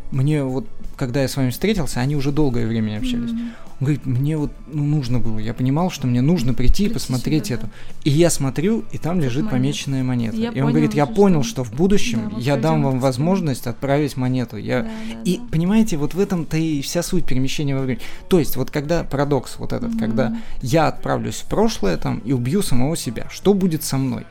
[0.09, 3.29] мне вот, когда я с вами встретился, они уже долгое время общались.
[3.79, 7.45] Он говорит, мне вот ну, нужно было, я понимал, что мне нужно прийти и посмотреть
[7.47, 7.69] сюда, эту.
[8.05, 9.55] И я смотрю, и там Тут лежит монета.
[9.55, 10.35] помеченная монета.
[10.35, 12.57] И я и он говорит, понял я уже, понял, что- что в будущем Да, я
[12.57, 14.57] дам вам возможность отправить монету.
[14.57, 14.81] Я...
[14.81, 15.43] Да, да, И да.
[15.51, 18.01] понимаете, вот в этом-то и вся суть перемещения во времени.
[18.29, 19.99] То есть, вот когда парадокс вот этот, Мгм.
[19.99, 24.25] когда я отправлюсь в прошлое там и убью самого себя, что будет со мной?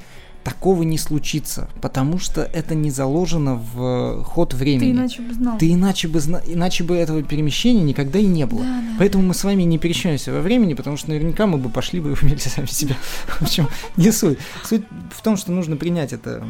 [0.47, 4.93] Такого не случится, потому что это не заложено в э, ход времени.
[4.93, 5.59] Ты иначе бы знал.
[5.59, 8.61] Ты иначе бы, зна- иначе бы этого перемещения никогда и не было.
[8.63, 8.95] Да, да.
[9.01, 12.11] Поэтому мы с вами не перемещаемся во времени, потому что наверняка мы бы пошли бы
[12.11, 12.95] и убили сами себя.
[13.27, 14.39] В общем, не суть.
[14.63, 16.45] Суть в том, что нужно принять это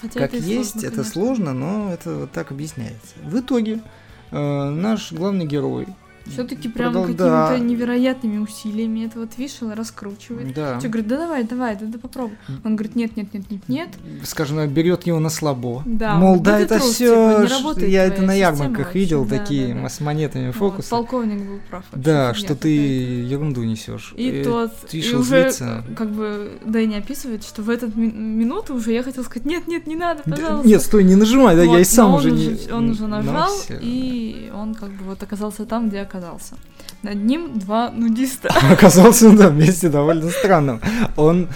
[0.00, 1.12] Хотя как это есть, сложно, это конечно.
[1.12, 3.16] сложно, но это вот так объясняется.
[3.22, 3.80] В итоге
[4.30, 5.86] э, наш главный герой.
[6.30, 10.54] Все-таки прям продол- какими-то да, невероятными усилиями это вот вишел, раскручивает.
[10.54, 10.78] Да.
[10.80, 12.36] Че, говорит, да давай, давай, да, да попробуй.
[12.64, 13.88] Он говорит, нет, нет, нет, нет, нет.
[14.24, 15.82] Скажем, берет его на слабо.
[15.86, 17.46] Да, Мол, вот, да, да это трус, все.
[17.46, 19.88] типа, не я это на ярмарках вообще, видел да, такие да, да.
[19.88, 20.90] с монетами Вот, фокусы.
[20.90, 21.84] полковник был прав.
[21.90, 23.32] вообще, Да, что ты какая-то.
[23.32, 24.14] ерунду несешь.
[24.16, 25.84] И тот, и Вишел уже, злится.
[25.96, 29.86] как бы, Дэнни описывает, что в этот ми- минуту уже я хотел сказать, нет, нет,
[29.86, 30.68] не надо, Да, пожалуйста.
[30.68, 32.56] Нет, стой, не нажимай, да, Вот, я и сам уже не.
[32.72, 36.19] он уже нажал, и он как бы вот оказался там, где оказался.
[37.02, 38.50] Над ним два нудиста.
[38.72, 40.80] оказался да, вместе довольно странным.
[41.16, 41.48] Он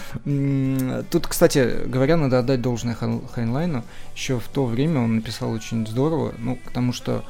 [1.10, 3.84] тут, кстати говоря, надо отдать должное Хайнлайну.
[4.14, 7.24] Еще в то время он написал очень здорово, ну потому что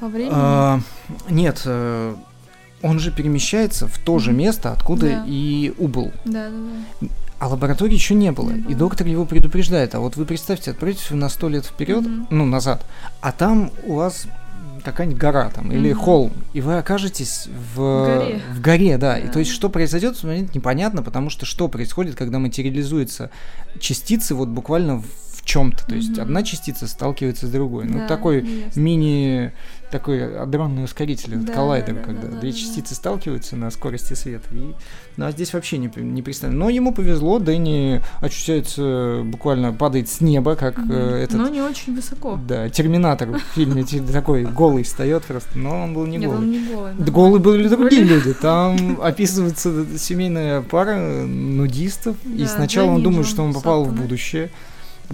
[0.00, 0.32] По времени.
[0.34, 0.80] а,
[1.28, 2.14] нет, э,
[2.82, 5.24] он же перемещается в то же место, откуда Да.
[5.26, 6.12] и убыл.
[6.24, 6.56] Да, да,
[7.02, 7.08] да.
[7.38, 8.50] А лаборатории еще не было.
[8.50, 8.76] Не И было.
[8.76, 9.94] доктор его предупреждает.
[9.94, 12.26] А вот вы представьте, отправитесь на сто лет вперед, Мгм.
[12.30, 12.86] ну, назад,
[13.20, 14.26] а там у вас
[14.92, 16.00] какая-нибудь гора там или Мгм.
[16.00, 18.40] холм, и вы окажетесь в, В горе.
[18.54, 19.18] в горе, да.
[19.18, 19.32] И Да.
[19.32, 23.30] то есть, что произойдет, в момент непонятно, потому что что происходит, когда материализуются
[23.78, 25.86] частицы вот буквально в чем-то.
[25.86, 26.22] То есть Мгм.
[26.22, 27.84] одна частица сталкивается с другой.
[27.84, 28.80] Ну, Да, такой ясно.
[28.80, 29.52] мини
[29.90, 34.14] такой адронный ускоритель, Да, коллайдер, да, да, когда да, две да, частицы сталкиваются на скорости
[34.14, 34.46] света.
[34.52, 34.74] И,
[35.16, 36.64] ну, а здесь вообще не, не представлено.
[36.64, 41.38] Но ему повезло, Дэнни очутяется, буквально падает с неба, как э, этот...
[41.38, 42.38] Но не очень высоко.
[42.46, 46.38] Да, Терминатор в фильме такой голый встает просто, но он был не голый.
[46.38, 46.92] он не голый.
[46.98, 48.32] Да голые были другие люди.
[48.34, 52.16] Там описывается семейная пара нудистов.
[52.24, 54.50] и Да, сначала он думает, что он попал в будущее.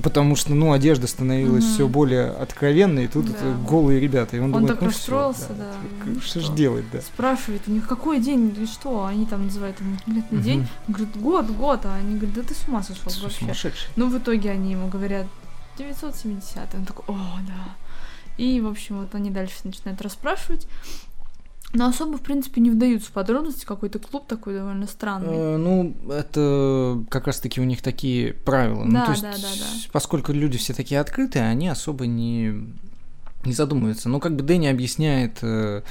[0.02, 1.72] Потому что, ну, одежда становилась Мгм.
[1.74, 3.32] все более откровенной, и тут Да.
[3.32, 4.36] это голые ребята.
[4.36, 6.54] И он, Он думает, так ну расстроился, да, К- ну Что ж что?
[6.54, 7.00] делать, да.
[7.02, 9.04] Спрашивает у них, какой день, и что?
[9.04, 10.58] Они там называют ему конкретный день.
[10.60, 10.68] Мгм.
[10.88, 11.80] Он говорит, год, год.
[11.84, 13.40] А они говорят, да ты с ума сошел С- вообще.
[13.40, 13.88] Сумасшедший.
[13.96, 15.26] Ну, в итоге они ему говорят
[15.78, 16.74] 970.
[16.74, 17.74] Он такой, о, да.
[18.38, 20.66] И, в общем, вот они дальше начинают расспрашивать.
[21.74, 23.64] Но особо, в принципе, не вдаются в подробности.
[23.64, 25.28] Какой-то клуб такой довольно странный.
[25.32, 28.84] Э, Ну, это как раз-таки у них такие правила.
[28.84, 29.66] ну, Да, то есть, да, да, да.
[29.92, 32.74] поскольку люди все такие открытые, они особо не,
[33.44, 34.08] не задумываются.
[34.10, 35.82] Ну, как бы Дэнни объясняет, э,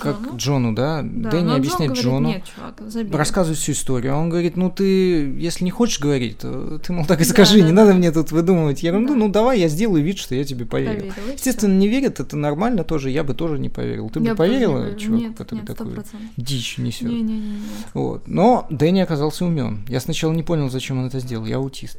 [0.00, 0.36] как Джону?
[0.36, 3.12] Джону, да, Да, Дэнни но Джон объясняет говорит, Джону, Нет, чувак, забей.
[3.16, 4.14] рассказывает всю историю.
[4.14, 7.58] А он говорит, ну, ты, если не хочешь говорить, то ты, мол, так и скажи,
[7.60, 7.98] Да, не да, надо да.
[7.98, 9.12] мне тут выдумывать ерунду.
[9.14, 9.18] Да.
[9.18, 11.12] Ну, давай, я сделаю вид, что я тебе поверил.
[11.12, 11.32] Поверил.
[11.34, 14.08] Естественно, не верят, это нормально тоже, я бы тоже не поверил.
[14.10, 14.98] Ты Я бы не поверила, поверю.
[14.98, 16.04] чувак, нет, который нет, такую 100%.
[16.36, 17.08] дичь несет?
[17.08, 17.60] Не-не-не, нет.
[17.92, 18.26] Вот.
[18.28, 19.84] Но Дэнни оказался умен.
[19.88, 21.44] Я сначала не понял, зачем он это сделал.
[21.46, 21.98] Я аутист.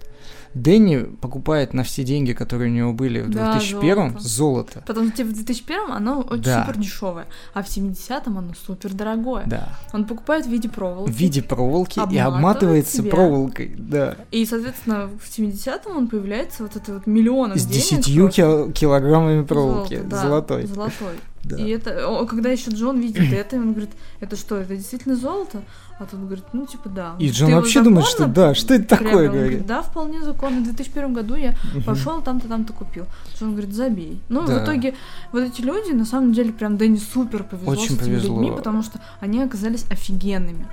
[0.55, 4.19] Дэнни покупает на все деньги, которые у него были в Да, 2001 золото.
[4.27, 4.83] золото.
[4.87, 6.65] Потому что типа, в 2001 оно очень Да.
[6.65, 9.43] супер дешевое, а в 70-м оно супер дорогое.
[9.47, 9.69] Да.
[9.93, 11.11] Он покупает в виде проволоки.
[11.11, 13.11] В виде проволоки и Обматывает обматывается себя.
[13.11, 13.75] проволокой.
[13.77, 14.15] Да.
[14.31, 18.41] И, соответственно, в 70-м он появляется вот это вот миллионов С денег 10 просто.
[18.41, 19.95] кил- килограммами проволоки.
[19.95, 20.65] Золото, да, Золотой.
[20.67, 21.15] Золотой.
[21.47, 21.57] Да.
[21.57, 25.61] И это, когда еще Джон видит это, он говорит, это что, это действительно золото?
[25.99, 27.15] А тут говорит, ну типа да.
[27.19, 29.51] И Ты Джон его вообще думает, что да, что это такое, приобрел?» Он говорит.
[29.51, 30.59] говорит, да, вполне законно.
[30.61, 31.55] В 2001 году я
[31.85, 33.05] пошел там-то, там-то купил.
[33.39, 34.19] Джон говорит, забей.
[34.27, 34.59] Ну, Да.
[34.59, 34.95] в итоге,
[35.31, 38.41] вот эти люди, на самом деле, прям Дэнни супер повезло Очень с этими повезло.
[38.41, 40.67] людьми, потому что они оказались офигенными.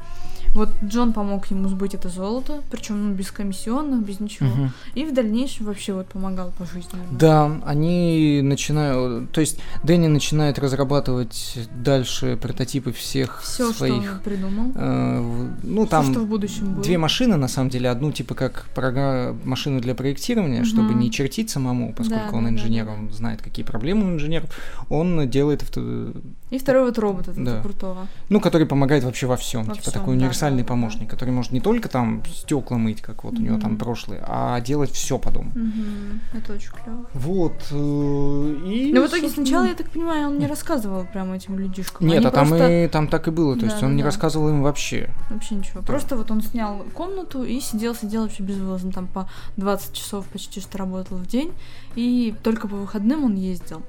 [0.54, 4.48] Вот Джон помог ему сбыть это золото, причем ну, без комиссионных, без ничего.
[4.48, 4.72] Мгм.
[4.94, 6.90] И в дальнейшем вообще вот помогал по жизни.
[7.10, 14.18] Да, они начинают, то есть Дэнни начинает разрабатывать дальше прототипы всех Все, что своих, он
[14.22, 14.72] придумал.
[14.74, 16.84] э, ну Всё, там что в будущем будет.
[16.84, 21.00] две машины на самом деле, одну типа как програ- машину для проектирования, чтобы Мгм.
[21.00, 22.92] не чертить самому, поскольку Да, он инженер, да.
[22.92, 24.50] он знает какие проблемы у инженеров,
[24.90, 26.12] он делает авто-
[26.50, 27.60] И второй вот робот этот Да.
[27.62, 28.06] крутого.
[28.28, 30.68] ну который помогает вообще во всем, Во типа всём, такой да, универсальный да, да.
[30.68, 33.78] помощник, который может не только там стекла мыть, как вот у него там Мгм.
[33.78, 35.50] прошлое, а делать все по дому.
[35.54, 36.20] Мгм.
[36.34, 37.06] Это очень клево.
[37.14, 41.36] Вот э, и Но в итоге собственно, сначала, я так понимаю, он не рассказывал прямо
[41.36, 42.06] этим людишкам.
[42.06, 44.04] Нет, Они а там просто и там так и было, то есть он не Да-да-да.
[44.06, 45.10] рассказывал им вообще.
[45.30, 45.82] Вообще ничего.
[45.82, 48.92] Просто вот он снял комнату и сидел, сидел вообще безвылазно.
[48.92, 51.52] Там по 20 часов почти что работал в день.
[51.94, 53.82] И только по выходным он ездил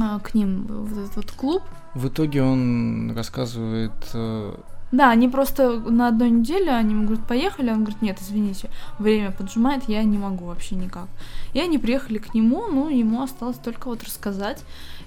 [0.00, 1.62] а, к ним в этот вот клуб.
[1.94, 4.54] В итоге он рассказывает, э,
[4.90, 9.32] Да, они просто на одной неделе, они ему говорят, поехали, он говорит, нет, извините, время
[9.32, 11.08] поджимает, я не могу вообще никак.
[11.52, 14.62] И они приехали к нему, ну, ему осталось только вот рассказать.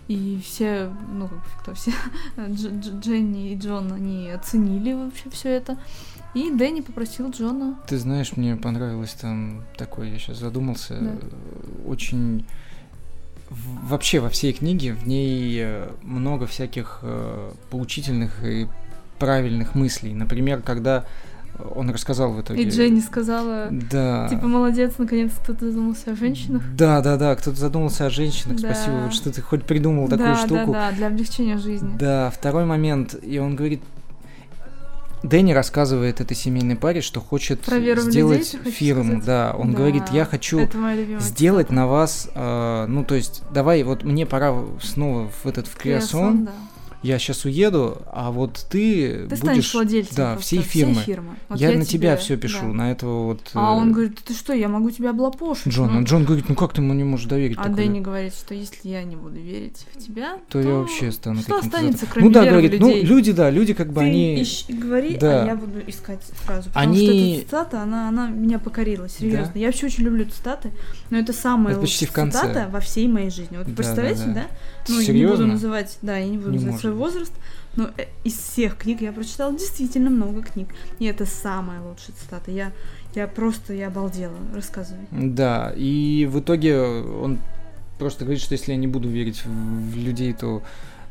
[0.07, 1.91] И все, ну, как кто все,
[2.37, 5.77] Дж- Дж- Дженни и Джон, они оценили вообще все это.
[6.33, 11.15] И Дэнни попросил Джона ты знаешь, мне понравилось там такое, я сейчас задумался, Да.
[11.87, 12.45] очень
[13.49, 18.67] вообще во всей книге в ней э, много всяких э, поучительных и
[19.25, 20.13] правильных мыслей.
[20.13, 21.05] Например, когда
[21.75, 22.63] он рассказал в итоге.
[22.63, 24.27] И Дженни сказала, Да.
[24.29, 26.63] типа, молодец, наконец кто-то задумался о женщинах.
[26.75, 28.73] Да, да, да, кто-то задумался о женщинах, Да.
[28.73, 30.71] спасибо, что ты хоть придумал такую да, штуку.
[30.71, 31.95] да, да, для облегчения жизни.
[31.99, 33.81] Да, второй момент, и он говорит,
[35.23, 39.25] Дэнни рассказывает этой семейной паре, что хочет Про веру в людей, сделать хочешь фирму, сказать?
[39.25, 40.67] да, он Да, говорит, я хочу
[41.19, 45.75] сделать на вас, э, ну то есть, давай, вот мне пора снова в этот в
[45.77, 46.51] Креасон, Креасон, да.
[47.03, 51.35] Я сейчас уеду, а вот ты, Ты станешь будешь, владельцем да, просто всей фирмы.
[51.49, 52.73] Вот я, на тебя тебе- все пишу, да.
[52.73, 53.49] на этого вот.
[53.53, 55.67] А э, он говорит, ты что, я могу тебя облапошить.
[55.67, 57.77] Джон, Ну, а Джон говорит, ну как ты ему не можешь доверить А такое?
[57.77, 61.57] Дэнни говорит, что если я не буду верить в тебя, то я вообще стану что
[61.57, 63.03] останется, кроме Ну да, говорит, ну людей?
[63.03, 64.41] люди, да, люди как бы ты они...
[64.41, 65.43] ищи- говори, Да.
[65.43, 66.69] а я буду искать фразу.
[66.69, 69.51] Потому Они- что эта цитата, она, она меня покорила, серьезно.
[69.53, 69.59] Да?
[69.59, 70.71] Я вообще очень люблю цитаты,
[71.09, 72.37] но это самая Это почти лучшая в конце.
[72.47, 73.57] цитата во всей моей жизни.
[73.57, 74.33] Вот Да, представляете, да, да?
[74.33, 74.47] да.
[74.89, 75.37] Ну, я не Серьезно?
[75.37, 77.33] буду называть, да, я не буду Не называть свой возраст,
[77.75, 80.69] но э, из всех книг я прочитала действительно много книг.
[80.99, 82.51] И это самая лучшая цитата.
[82.51, 82.71] Я,
[83.15, 84.35] я просто, я обалдела.
[84.53, 85.05] Рассказывай.
[85.11, 87.39] Да, и в итоге он
[87.99, 90.61] просто говорит, что если я не буду верить в, людей, то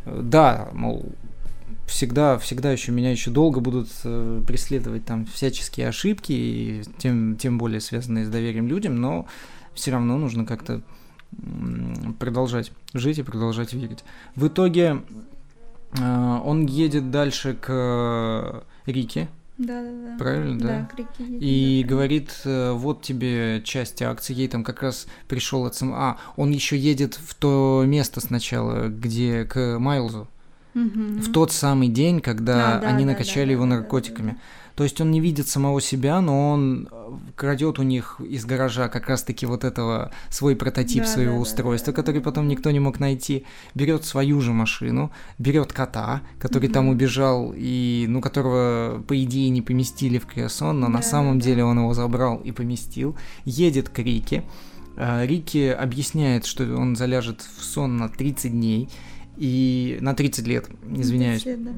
[0.05, 1.07] э, да, мол,
[1.87, 7.59] всегда, всегда еще меня еще долго будут э, преследовать там всяческие ошибки, и тем, тем
[7.59, 9.27] более связанные с доверием людям, но
[9.75, 10.83] все равно нужно как-то
[12.19, 14.05] продолжать жить и продолжать верить.
[14.35, 15.03] В итоге
[15.99, 20.17] он едет дальше к Рике, Да, да, да.
[20.19, 20.67] правильно, да?
[20.69, 21.89] Да, крики едут, И да.
[21.91, 25.93] говорит, э, вот тебе часть акций, ей там как раз пришел от сам...
[25.95, 30.29] А, он еще едет в то место сначала, где к Майлзу,
[30.75, 31.19] Мгм.
[31.21, 34.31] в тот самый день, когда да, они да, накачали да, его да, да, да, наркотиками.
[34.31, 34.37] да.
[34.81, 38.89] То есть он не видит самого себя, но он э, крадет у них из гаража
[38.89, 42.81] как раз-таки вот этого свой прототип Да, своего да, устройства, да, который потом никто не
[42.81, 46.95] мог найти, берет свою же машину, берет кота, который там Мгм.
[46.95, 51.45] убежал и ну которого по идее не поместили в Криосон, но на Да, самом да.
[51.45, 54.45] деле он его забрал и поместил, едет к Рике.
[54.97, 58.89] А, Рики объясняет, что он заляжет в сон на 30 дней
[59.37, 61.43] и на 30 лет, извиняюсь.
[61.43, 61.73] Все, да.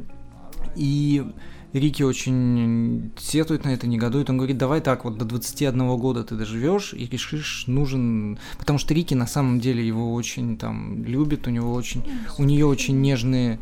[0.76, 1.24] И
[1.72, 4.28] Рики очень сетует на это, негодует.
[4.30, 8.38] Он говорит, давай так, вот до 21 года ты доживешь и решишь, нужен...
[8.58, 12.04] Потому что Рики на самом деле его очень там любит, у него очень...
[12.38, 13.58] У нее очень нежные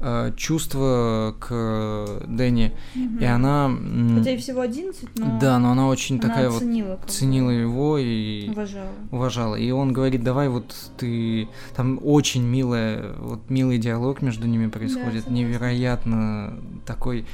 [0.00, 2.72] э, чувства к Дэнни.
[2.96, 3.24] И Мгм.
[3.24, 3.70] она...
[4.18, 6.56] Хотя и всего 11, но Да, но она очень она такая вот...
[6.56, 8.88] оценила, бы, Ценила его и уважала.
[9.12, 9.54] уважала.
[9.54, 11.48] И он говорит, давай вот ты...
[11.76, 15.30] Там очень милая, вот милый диалог между ними происходит, согласна.
[15.32, 17.24] невероятно такой э,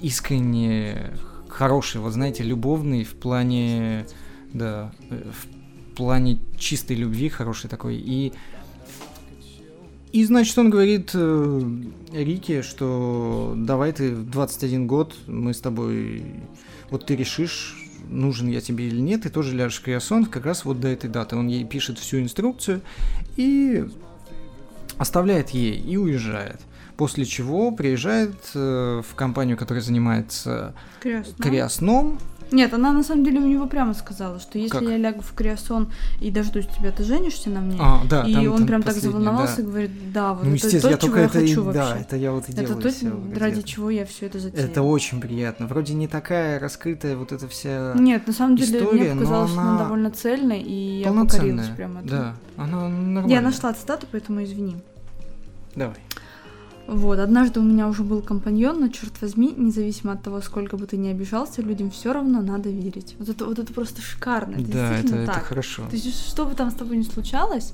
[0.00, 1.12] искренне
[1.48, 4.06] хороший, вот знаете, любовный в плане,
[4.52, 7.96] да, э, в плане чистой любви хороший такой.
[7.96, 8.32] И
[10.14, 11.60] и, значит, он говорит э,
[12.12, 16.24] Рике, что давай ты в 21 год, мы с тобой,
[16.90, 17.76] вот ты решишь,
[18.08, 21.10] нужен я тебе или нет, ты тоже ляжешь в криосон как раз вот до этой
[21.10, 21.34] даты.
[21.34, 22.80] Он ей пишет всю инструкцию
[23.36, 23.84] и
[24.98, 26.60] оставляет ей и уезжает.
[26.96, 31.42] После чего приезжает э, в компанию, которая занимается Крестно.
[31.42, 32.18] криосном,
[32.52, 34.82] Нет, она на самом деле у него прямо сказала, что если Как?
[34.82, 37.76] я лягу в криосон и дождусь тебя, ты женишься на мне?
[37.80, 39.62] А, да, и там- он там прям так заволновался да.
[39.62, 41.64] и говорит, да, вот Ну, это то, я чего только я это хочу и...
[41.64, 41.72] вообще.
[41.80, 43.68] Да, это я вот и это делаю то, всё ради где-то.
[43.68, 44.66] чего я все это затеяла.
[44.68, 45.66] Это очень приятно.
[45.66, 49.60] Вроде не такая раскрытая вот эта вся Нет, на самом деле история, мне показалось, что
[49.60, 52.00] она она довольно цельной, и я покорилась прямо.
[52.02, 52.10] этому.
[52.20, 53.34] Да, она нормальная.
[53.34, 54.76] Я нашла цитату, поэтому извини.
[55.74, 55.96] Давай.
[56.86, 60.86] Вот, однажды у меня уже был компаньон, но черт возьми, независимо от того, сколько бы
[60.86, 63.16] ты ни обижался, людям все равно надо верить.
[63.18, 64.56] Вот это, вот это просто шикарно.
[64.56, 65.44] Это Да, это, действительно это так.
[65.44, 65.82] хорошо.
[65.88, 67.72] То есть, что бы там с тобой ни случалось,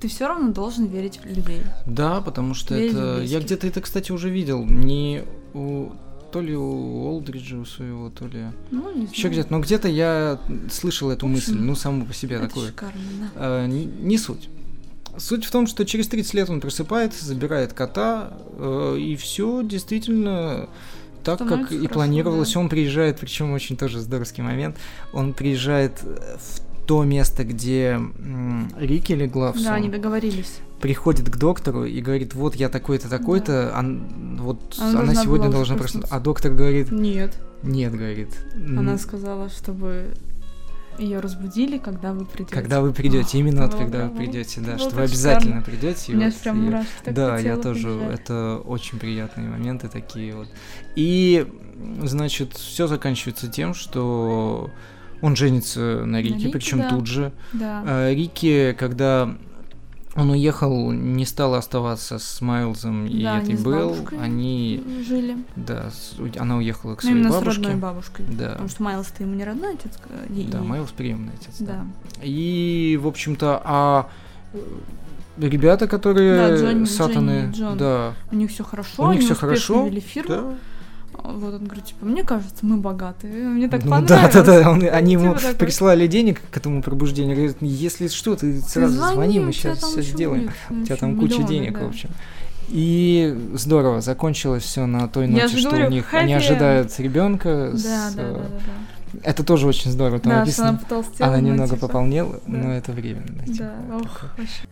[0.00, 1.62] ты все равно должен верить в людей.
[1.86, 3.22] Да, потому что Верить это...
[3.24, 4.64] Я где-то это, кстати, уже видел.
[4.64, 5.22] Не
[5.54, 5.90] у...
[6.32, 8.46] То ли у Олдриджа у своего, то ли...
[8.70, 9.32] Ну, не Еще знаю.
[9.32, 9.52] где-то.
[9.52, 10.38] Но где-то я
[10.70, 12.66] слышал эту общем, мысль, ну, саму по себе Это такую.
[12.68, 13.28] шикарно, да.
[13.36, 14.50] А, не, не суть.
[15.18, 20.68] Суть в том, что через 30 лет он просыпается, забирает кота, э, и все действительно
[21.24, 22.52] так, как и хорошо, планировалось.
[22.54, 22.60] да.
[22.60, 24.76] Он приезжает, причем очень тоже здоровский момент,
[25.12, 30.60] он приезжает в то место, где м, Рики легла в Да, они договорились.
[30.80, 35.50] приходит к доктору и говорит, вот я такой-то, такой-то, ан- вот Она она, должна сегодня
[35.50, 36.14] должна проснуться.
[36.14, 37.38] А доктор говорит, Нет.
[37.62, 38.30] нет, говорит.
[38.54, 40.14] Она сказала, чтобы
[40.98, 42.54] ее разбудили, когда вы придете.
[42.54, 46.16] Когда вы придете, именно вот было когда вы придете, да, что вы обязательно придете.
[46.16, 50.48] Аж прям мурашки да, я тоже, это очень приятные моменты такие вот.
[50.96, 51.46] И,
[52.02, 54.70] значит, все заканчивается тем, что
[55.20, 56.90] он женится на Рике, Рике, причем да.
[56.90, 57.32] тут же.
[57.52, 57.82] Да.
[57.86, 59.36] А Рики, когда
[60.18, 65.36] он уехал, не стал оставаться с Майлзом и Да, этой они с Белл, они, жили.
[65.56, 67.62] да, с- она уехала к Ну, своей именно с бабушке.
[67.62, 68.24] родной бабушкой.
[68.28, 68.50] Да.
[68.50, 69.92] Потому что Майлз-то ему не родной отец.
[70.08, 70.60] э, ей- Да.
[70.60, 71.54] Майлз приемный отец.
[71.60, 71.66] да.
[71.66, 72.20] Да.
[72.22, 74.08] И, в общем-то, а
[74.52, 74.58] э,
[75.38, 77.78] ребята, которые Да, Джонни- сатаны, Джонни и Джон.
[77.78, 80.28] да, У них все хорошо, У них успешно хорошо, вели фирму.
[80.34, 80.54] да.
[81.22, 83.32] Вот он говорит, типа, мне кажется, мы богатые.
[83.48, 84.32] Мне так Ну понравилось.
[84.34, 85.54] да, да, да, он- они Типа ему такой.
[85.54, 89.82] прислали денег к этому пробуждению, говорят, если что, ты сразу звони, мы у тебя сейчас
[89.84, 90.50] все сделаем.
[90.70, 91.84] У тебя там куча миллионы, денег, да.
[91.84, 92.10] в общем.
[92.68, 97.72] И здорово, закончилось все на той же что говорю, у них они ожидают ребенка.
[97.72, 99.20] Да, да, да, да, да.
[99.22, 100.18] Это тоже очень здорово.
[100.20, 100.80] Там Да, она написано,
[101.20, 102.58] она ну, немного типа, пополнела, да.
[102.58, 103.42] но это временно.
[103.46, 104.62] типа, Да, ох, вообще.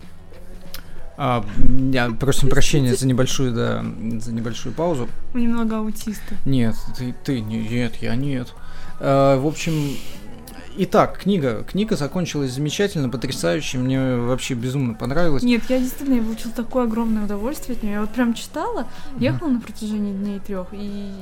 [1.16, 1.44] А,
[1.92, 3.84] я прошу прощения за небольшую, да,
[4.20, 5.08] за небольшую паузу.
[5.34, 6.36] Немного аутисты.
[6.44, 8.54] Нет, ты, ты нет, я нет.
[9.00, 9.96] А, в общем,
[10.78, 11.64] итак, книга.
[11.68, 13.78] Книга закончилась замечательно, потрясающе.
[13.78, 15.42] Мне вообще безумно понравилось.
[15.42, 17.94] Нет, я действительно я получила такое огромное удовольствие от нее.
[17.94, 18.86] Я вот прям читала,
[19.18, 21.12] ехала на протяжении дней трех и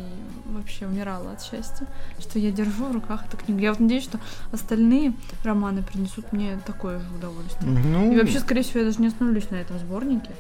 [0.46, 1.86] вообще умирала от счастья,
[2.18, 3.60] что я держу в руках эту книгу.
[3.60, 4.18] Я вот надеюсь, что
[4.52, 7.70] остальные романы принесут мне такое же удовольствие.
[7.70, 10.30] Ну, И вообще, скорее всего, я даже не остановлюсь на этом сборнике.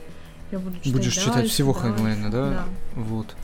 [0.50, 1.88] Я буду читать будешь читать всего дальше.
[1.88, 2.64] Хайнлайна, да?
[2.94, 3.34] Вот.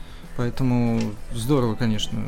[0.40, 0.98] Поэтому
[1.35, 2.18] здорово, конечно.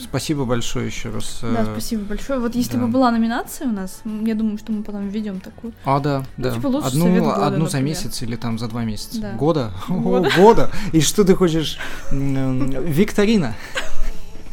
[0.00, 1.40] Спасибо большое еще раз.
[1.42, 2.40] Да, э, спасибо большое.
[2.40, 2.78] Вот если да.
[2.78, 5.74] бы была номинация у нас, я думаю, что мы потом введем такую.
[5.84, 6.54] А, да, Ну, да.
[6.54, 7.84] типа лучший одну совет года, одну за например.
[7.84, 9.20] месяц или там за два месяца.
[9.20, 9.32] Да.
[9.32, 9.72] Года?
[9.90, 10.28] Года.
[10.34, 10.70] О, года.
[10.94, 11.78] И что ты хочешь?
[12.10, 13.54] Викторина.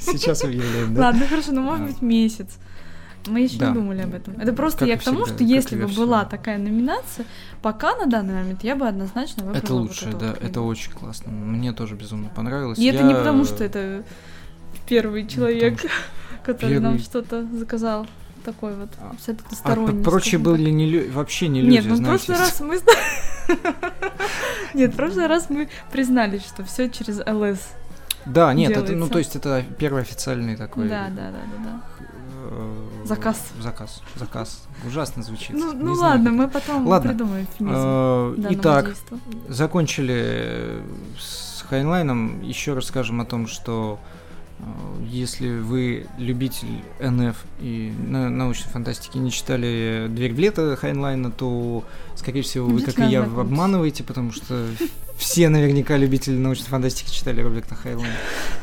[0.02, 1.02] Сейчас объявляем, да?
[1.04, 1.92] Ладно, хорошо, ну может Да.
[1.94, 2.50] быть месяц.
[3.28, 3.70] Мы еще Да.
[3.70, 4.34] не думали об этом.
[4.40, 7.26] Это просто Как я к тому, всегда, что если бы во была такая номинация,
[7.62, 10.52] пока на данный момент я бы однозначно выбрала Это вот лучше, эту да, вот книгу.
[10.52, 11.32] это очень классно.
[11.32, 12.80] Мне тоже безумно понравилось.
[12.80, 14.04] И это не Я- потому, что это
[14.88, 15.80] первый человек,
[16.44, 18.08] который нам первый- что-то заказал.
[18.44, 20.04] Такой вот А- абсолютно А сторонний.
[20.04, 22.80] прочие были не лю- вообще не люди, Нет, ну в прошлый раз мы...
[24.74, 27.60] Нет, в прошлый раз мы признались, что все через ЛС.
[28.26, 31.82] Да, нет, это, ну то есть это первый официальный такой Да, да, да, да, да.
[33.16, 33.52] Заказ.
[33.60, 34.68] Заказ, заказ.
[34.88, 35.52] Ужасно звучит.
[35.52, 36.40] Ну, ну знаю, ладно, как.
[36.40, 37.10] мы потом Ладно.
[37.10, 38.96] придумаем Э, данного Итак,
[39.50, 40.82] закончили
[41.20, 42.42] с Хайнлайном.
[42.42, 44.00] Еще раз скажем о том, что
[45.10, 46.68] если вы любитель
[47.00, 51.84] НФ и на- научной фантастики не читали «Дверь в лето» Хайнлайна, то,
[52.16, 54.66] скорее всего, вы, как и я, обманываете, потому что
[55.18, 58.14] все наверняка любители научной фантастики читали Роберта Хайнлайна.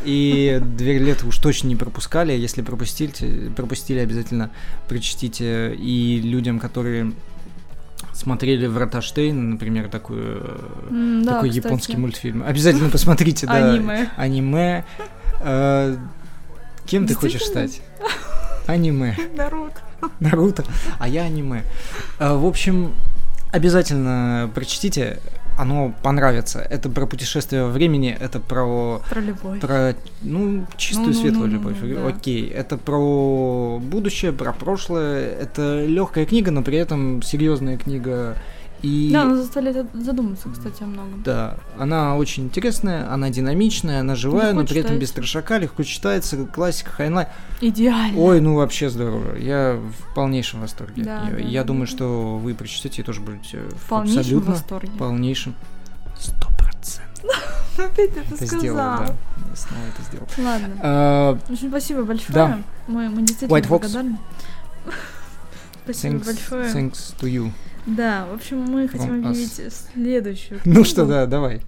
[0.04, 4.50] И «Дверь в лето» уж точно не пропускали, если пропустили, пропустили обязательно
[4.88, 5.74] прочтите.
[5.74, 7.12] И людям, которые
[8.14, 11.64] смотрели «Врата Штейна», например, такую э, М, да, такой кстати.
[11.66, 12.42] японский мультфильм.
[12.42, 13.72] Обязательно посмотрите, да.
[13.74, 14.11] Аниме.
[14.16, 14.84] Аниме.
[15.40, 15.96] Э,
[16.87, 17.81] Кем ты хочешь стать?
[18.66, 19.16] Аниме.
[19.37, 19.81] Наруто.
[20.20, 20.64] Наруто.
[20.98, 21.64] А я аниме.
[22.18, 22.94] Э, В общем,
[23.53, 25.18] обязательно прочтите.
[25.59, 26.61] Оно понравится.
[26.61, 29.59] Это про путешествие во времени, это про Про любовь.
[29.61, 31.77] про, ну, чистую Ну-ну-ну-ну-ну, светлую любовь.
[31.83, 32.07] да.
[32.07, 32.48] Окей.
[32.48, 35.29] Это про будущее, про прошлое.
[35.31, 38.36] Это легкая книга, но при этом серьезная книга.
[38.83, 41.22] И Да, она заставляет задуматься, кстати, о многом.
[41.24, 45.83] да, она очень интересная, она динамичная, она живая, Легко но при этом без трешака, легко
[45.83, 47.26] читается, классика, Хайнлайн.
[47.61, 48.18] Идеально.
[48.18, 49.37] Ой, ну вообще здорово.
[49.37, 51.03] Я в полнейшем восторге.
[51.03, 51.93] Да, я да, я да, думаю, да.
[51.93, 54.91] что вы прочтете и тоже будете в полнейшем абсолютно восторге.
[54.99, 55.55] полнейшем
[56.18, 58.61] сто процентов Опять это это сказал.
[58.61, 59.16] сделал, да.
[59.51, 60.26] Я снова это сделал.
[60.39, 60.76] Ладно.
[60.83, 62.33] А, В общем, спасибо большое.
[62.35, 62.59] Да.
[62.87, 64.18] Мы, мы действительно White благодарны.
[65.85, 66.74] Спасибо thanks, большое.
[66.74, 67.51] thanks to you.
[67.97, 69.28] Да, в общем, мы хотим us.
[69.28, 70.61] объявить следующую.
[70.64, 71.61] Ну что, да, давай.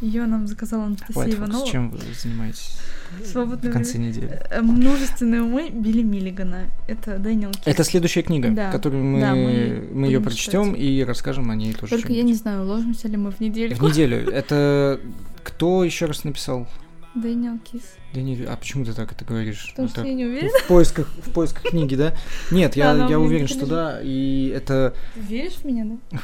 [0.00, 1.66] Ее нам заказала Анастасия White Fox, Иванова.
[1.66, 2.78] чем вы занимаетесь
[3.24, 4.40] Свободное в конце недели?
[4.48, 6.66] Э, Множественные умы Билли Миллигана.
[6.86, 7.62] Это Дэниел Кис.
[7.66, 8.70] Это следующая книга, Да.
[8.70, 11.96] которую мы, Да, мы мы ее прочтем и расскажем о ней тоже.
[11.96, 13.74] Только я не знаю, уложимся ли мы в неделю.
[13.74, 14.30] В неделю.
[14.30, 15.00] Это
[15.42, 16.68] кто еще раз написал?
[17.14, 17.82] Дэниел Кис.
[18.14, 19.68] Да не, а почему ты так это говоришь?
[19.70, 20.08] Потому Вот что так.
[20.08, 20.50] я не уверена.
[20.64, 22.14] В поисках, в поисках книги, да?
[22.50, 26.20] Нет, я, я уверен, что да, и это, Веришь в меня, да?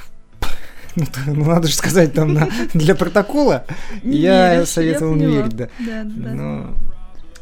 [0.97, 3.66] ну, ну, надо же сказать там на- для протокола,
[4.03, 5.37] Не я веришь, советовал не поняла.
[5.43, 5.68] верить, да.
[5.80, 6.35] Да, да.
[6.35, 6.76] Но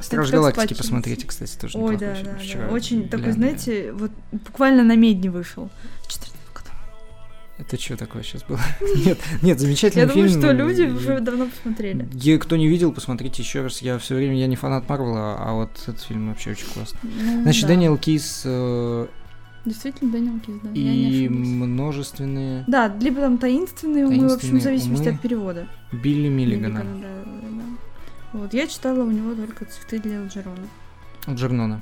[0.01, 2.69] Стражи Галактики посмотрите, кстати, тоже Ой, да, да, Вчера.
[2.69, 5.71] Очень такой, знаете, вот буквально намедни вышел.
[6.03, 6.42] В 14 году.
[7.69, 8.59] Это что такое сейчас было?
[9.05, 10.41] Нет, нет, замечательный Я думаю, фильм.
[10.43, 12.39] что люди уже давно посмотрели.
[12.39, 13.83] Кто не видел, посмотрите еще раз.
[13.83, 16.99] Я все время, я не фанат Марвела, а вот этот фильм вообще очень классный.
[17.03, 17.69] Ну, Значит, да.
[17.69, 19.07] Дэниел Кис э,
[19.65, 20.71] Действительно, Дэниел Кис, да.
[20.75, 25.15] и множественные Да, либо там таинственные умы, в общем, в Таинственные зависимости умы.
[25.17, 25.69] от перевода.
[25.93, 26.83] Билли Миллигана.
[26.83, 27.49] Миллигана, да, да,
[28.33, 28.39] да.
[28.39, 30.67] Вот, я читала у него только цветы для Элджерона.
[31.29, 31.81] Джернона.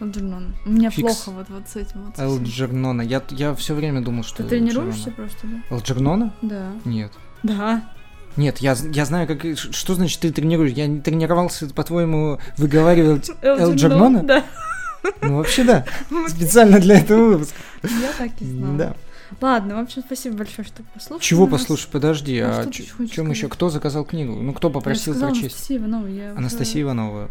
[0.00, 0.54] Элджернона.
[0.66, 1.00] У меня Фикс.
[1.24, 2.18] плохо вот, вот с этим вот.
[2.18, 3.02] Элджернона.
[3.02, 5.74] Я, я все время думал, что Ты тренируешься просто, да?
[5.74, 6.34] Элджернона?
[6.42, 6.72] Да.
[6.84, 7.12] Нет.
[7.42, 7.82] Да.
[8.36, 9.40] Нет, я, я знаю, как...
[9.56, 10.72] Что значит ты тренируешь?
[10.72, 13.30] Я не тренировался, по-твоему, выговаривать...
[13.42, 14.22] Элджернона?
[14.22, 14.44] Да.
[15.22, 15.86] Ну, вообще, да.
[16.28, 17.56] Специально для этого выпуска.
[17.82, 18.76] Я так и знала.
[18.76, 18.96] Да.
[19.40, 21.22] Ладно, в общем, спасибо большое, что послушали.
[21.24, 23.40] Чего послушай, подожди, А а ч- хочешь чем еще?
[23.40, 23.52] сказать?
[23.54, 24.34] Кто заказал книгу?
[24.34, 25.42] Ну, кто попросил прочесть?
[25.44, 27.30] Анастасия Иванова, я Анастасия Иванова.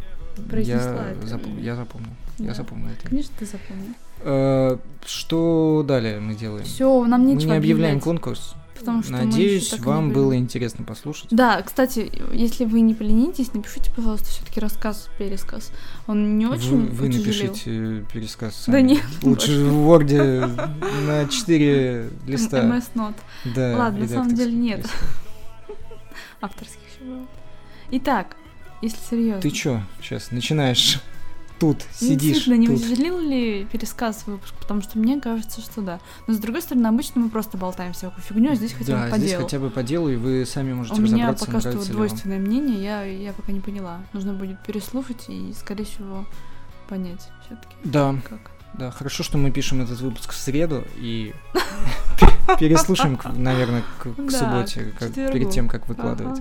[0.49, 1.61] произнесла Я, это имя.
[1.61, 2.09] я запомнил.
[2.37, 2.53] Я Да.
[2.53, 3.07] запомнил это.
[3.09, 3.93] Конечно, ты запомнил.
[4.21, 6.65] Э, Что далее мы делаем?
[6.65, 8.55] Все, нам мы нечего не объявляем конкурс.
[8.77, 11.27] потому что мы Надеюсь, вам было интересно послушать.
[11.31, 15.71] Да, кстати, если вы не поленитесь, напишите, пожалуйста, все-таки рассказ, пересказ.
[16.07, 18.81] Он не очень вы, вы напишите пересказ Да сами.
[18.81, 22.63] нет, Лучше в Word на 4 листа.
[22.63, 23.15] MS Note.
[23.55, 24.85] Да, Ладно, на самом деле нет.
[26.41, 27.25] Авторских еще было.
[27.91, 28.35] Итак,
[28.81, 29.41] если серьезно.
[29.41, 30.99] Ты чё сейчас начинаешь
[31.59, 34.53] тут, Ну, сидишь действительно, не утяжелил ли пересказ выпуск?
[34.59, 35.99] Потому что мне кажется, что да.
[36.27, 39.09] Но с другой стороны, обычно мы просто болтаем всякую фигню, а здесь хотя бы Да,
[39.11, 39.43] по здесь делу.
[39.43, 42.83] хотя бы по делу, и вы сами можете У меня разобраться, пока что двойственное мнение,
[42.83, 44.01] я, я пока не поняла.
[44.13, 46.25] Нужно будет переслушать и, скорее всего,
[46.87, 48.17] понять все-таки, вам.
[48.21, 48.51] Да, как.
[48.73, 51.33] да, хорошо, что мы пишем этот выпуск в среду и
[52.59, 54.93] переслушаем, наверное, к субботе,
[55.31, 56.39] перед тем, как выкладывать.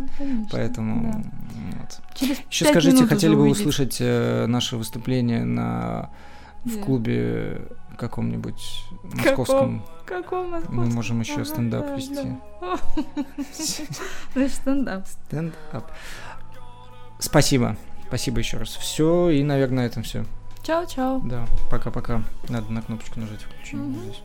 [0.51, 1.25] Поэтому
[1.85, 2.19] вот.
[2.19, 6.11] Через Еще скажите, хотели бы услышать э, наше выступление на
[6.65, 7.69] в клубе
[7.99, 9.85] каком-нибудь московском?
[10.07, 10.95] Каком Мы московском?
[10.95, 12.37] можем еще стендап да, вести.
[12.61, 12.79] да.
[14.49, 15.07] Стендап.
[15.07, 15.91] Стендап.
[17.19, 17.77] Спасибо.
[18.09, 18.71] Спасибо еще раз.
[18.71, 20.25] Все, и, наверное, на этом все.
[20.63, 21.21] Чао-чао.
[21.25, 22.23] Да, пока-пока.
[22.49, 24.03] Надо на кнопочку нажать включения Мгм.
[24.03, 24.23] здесь.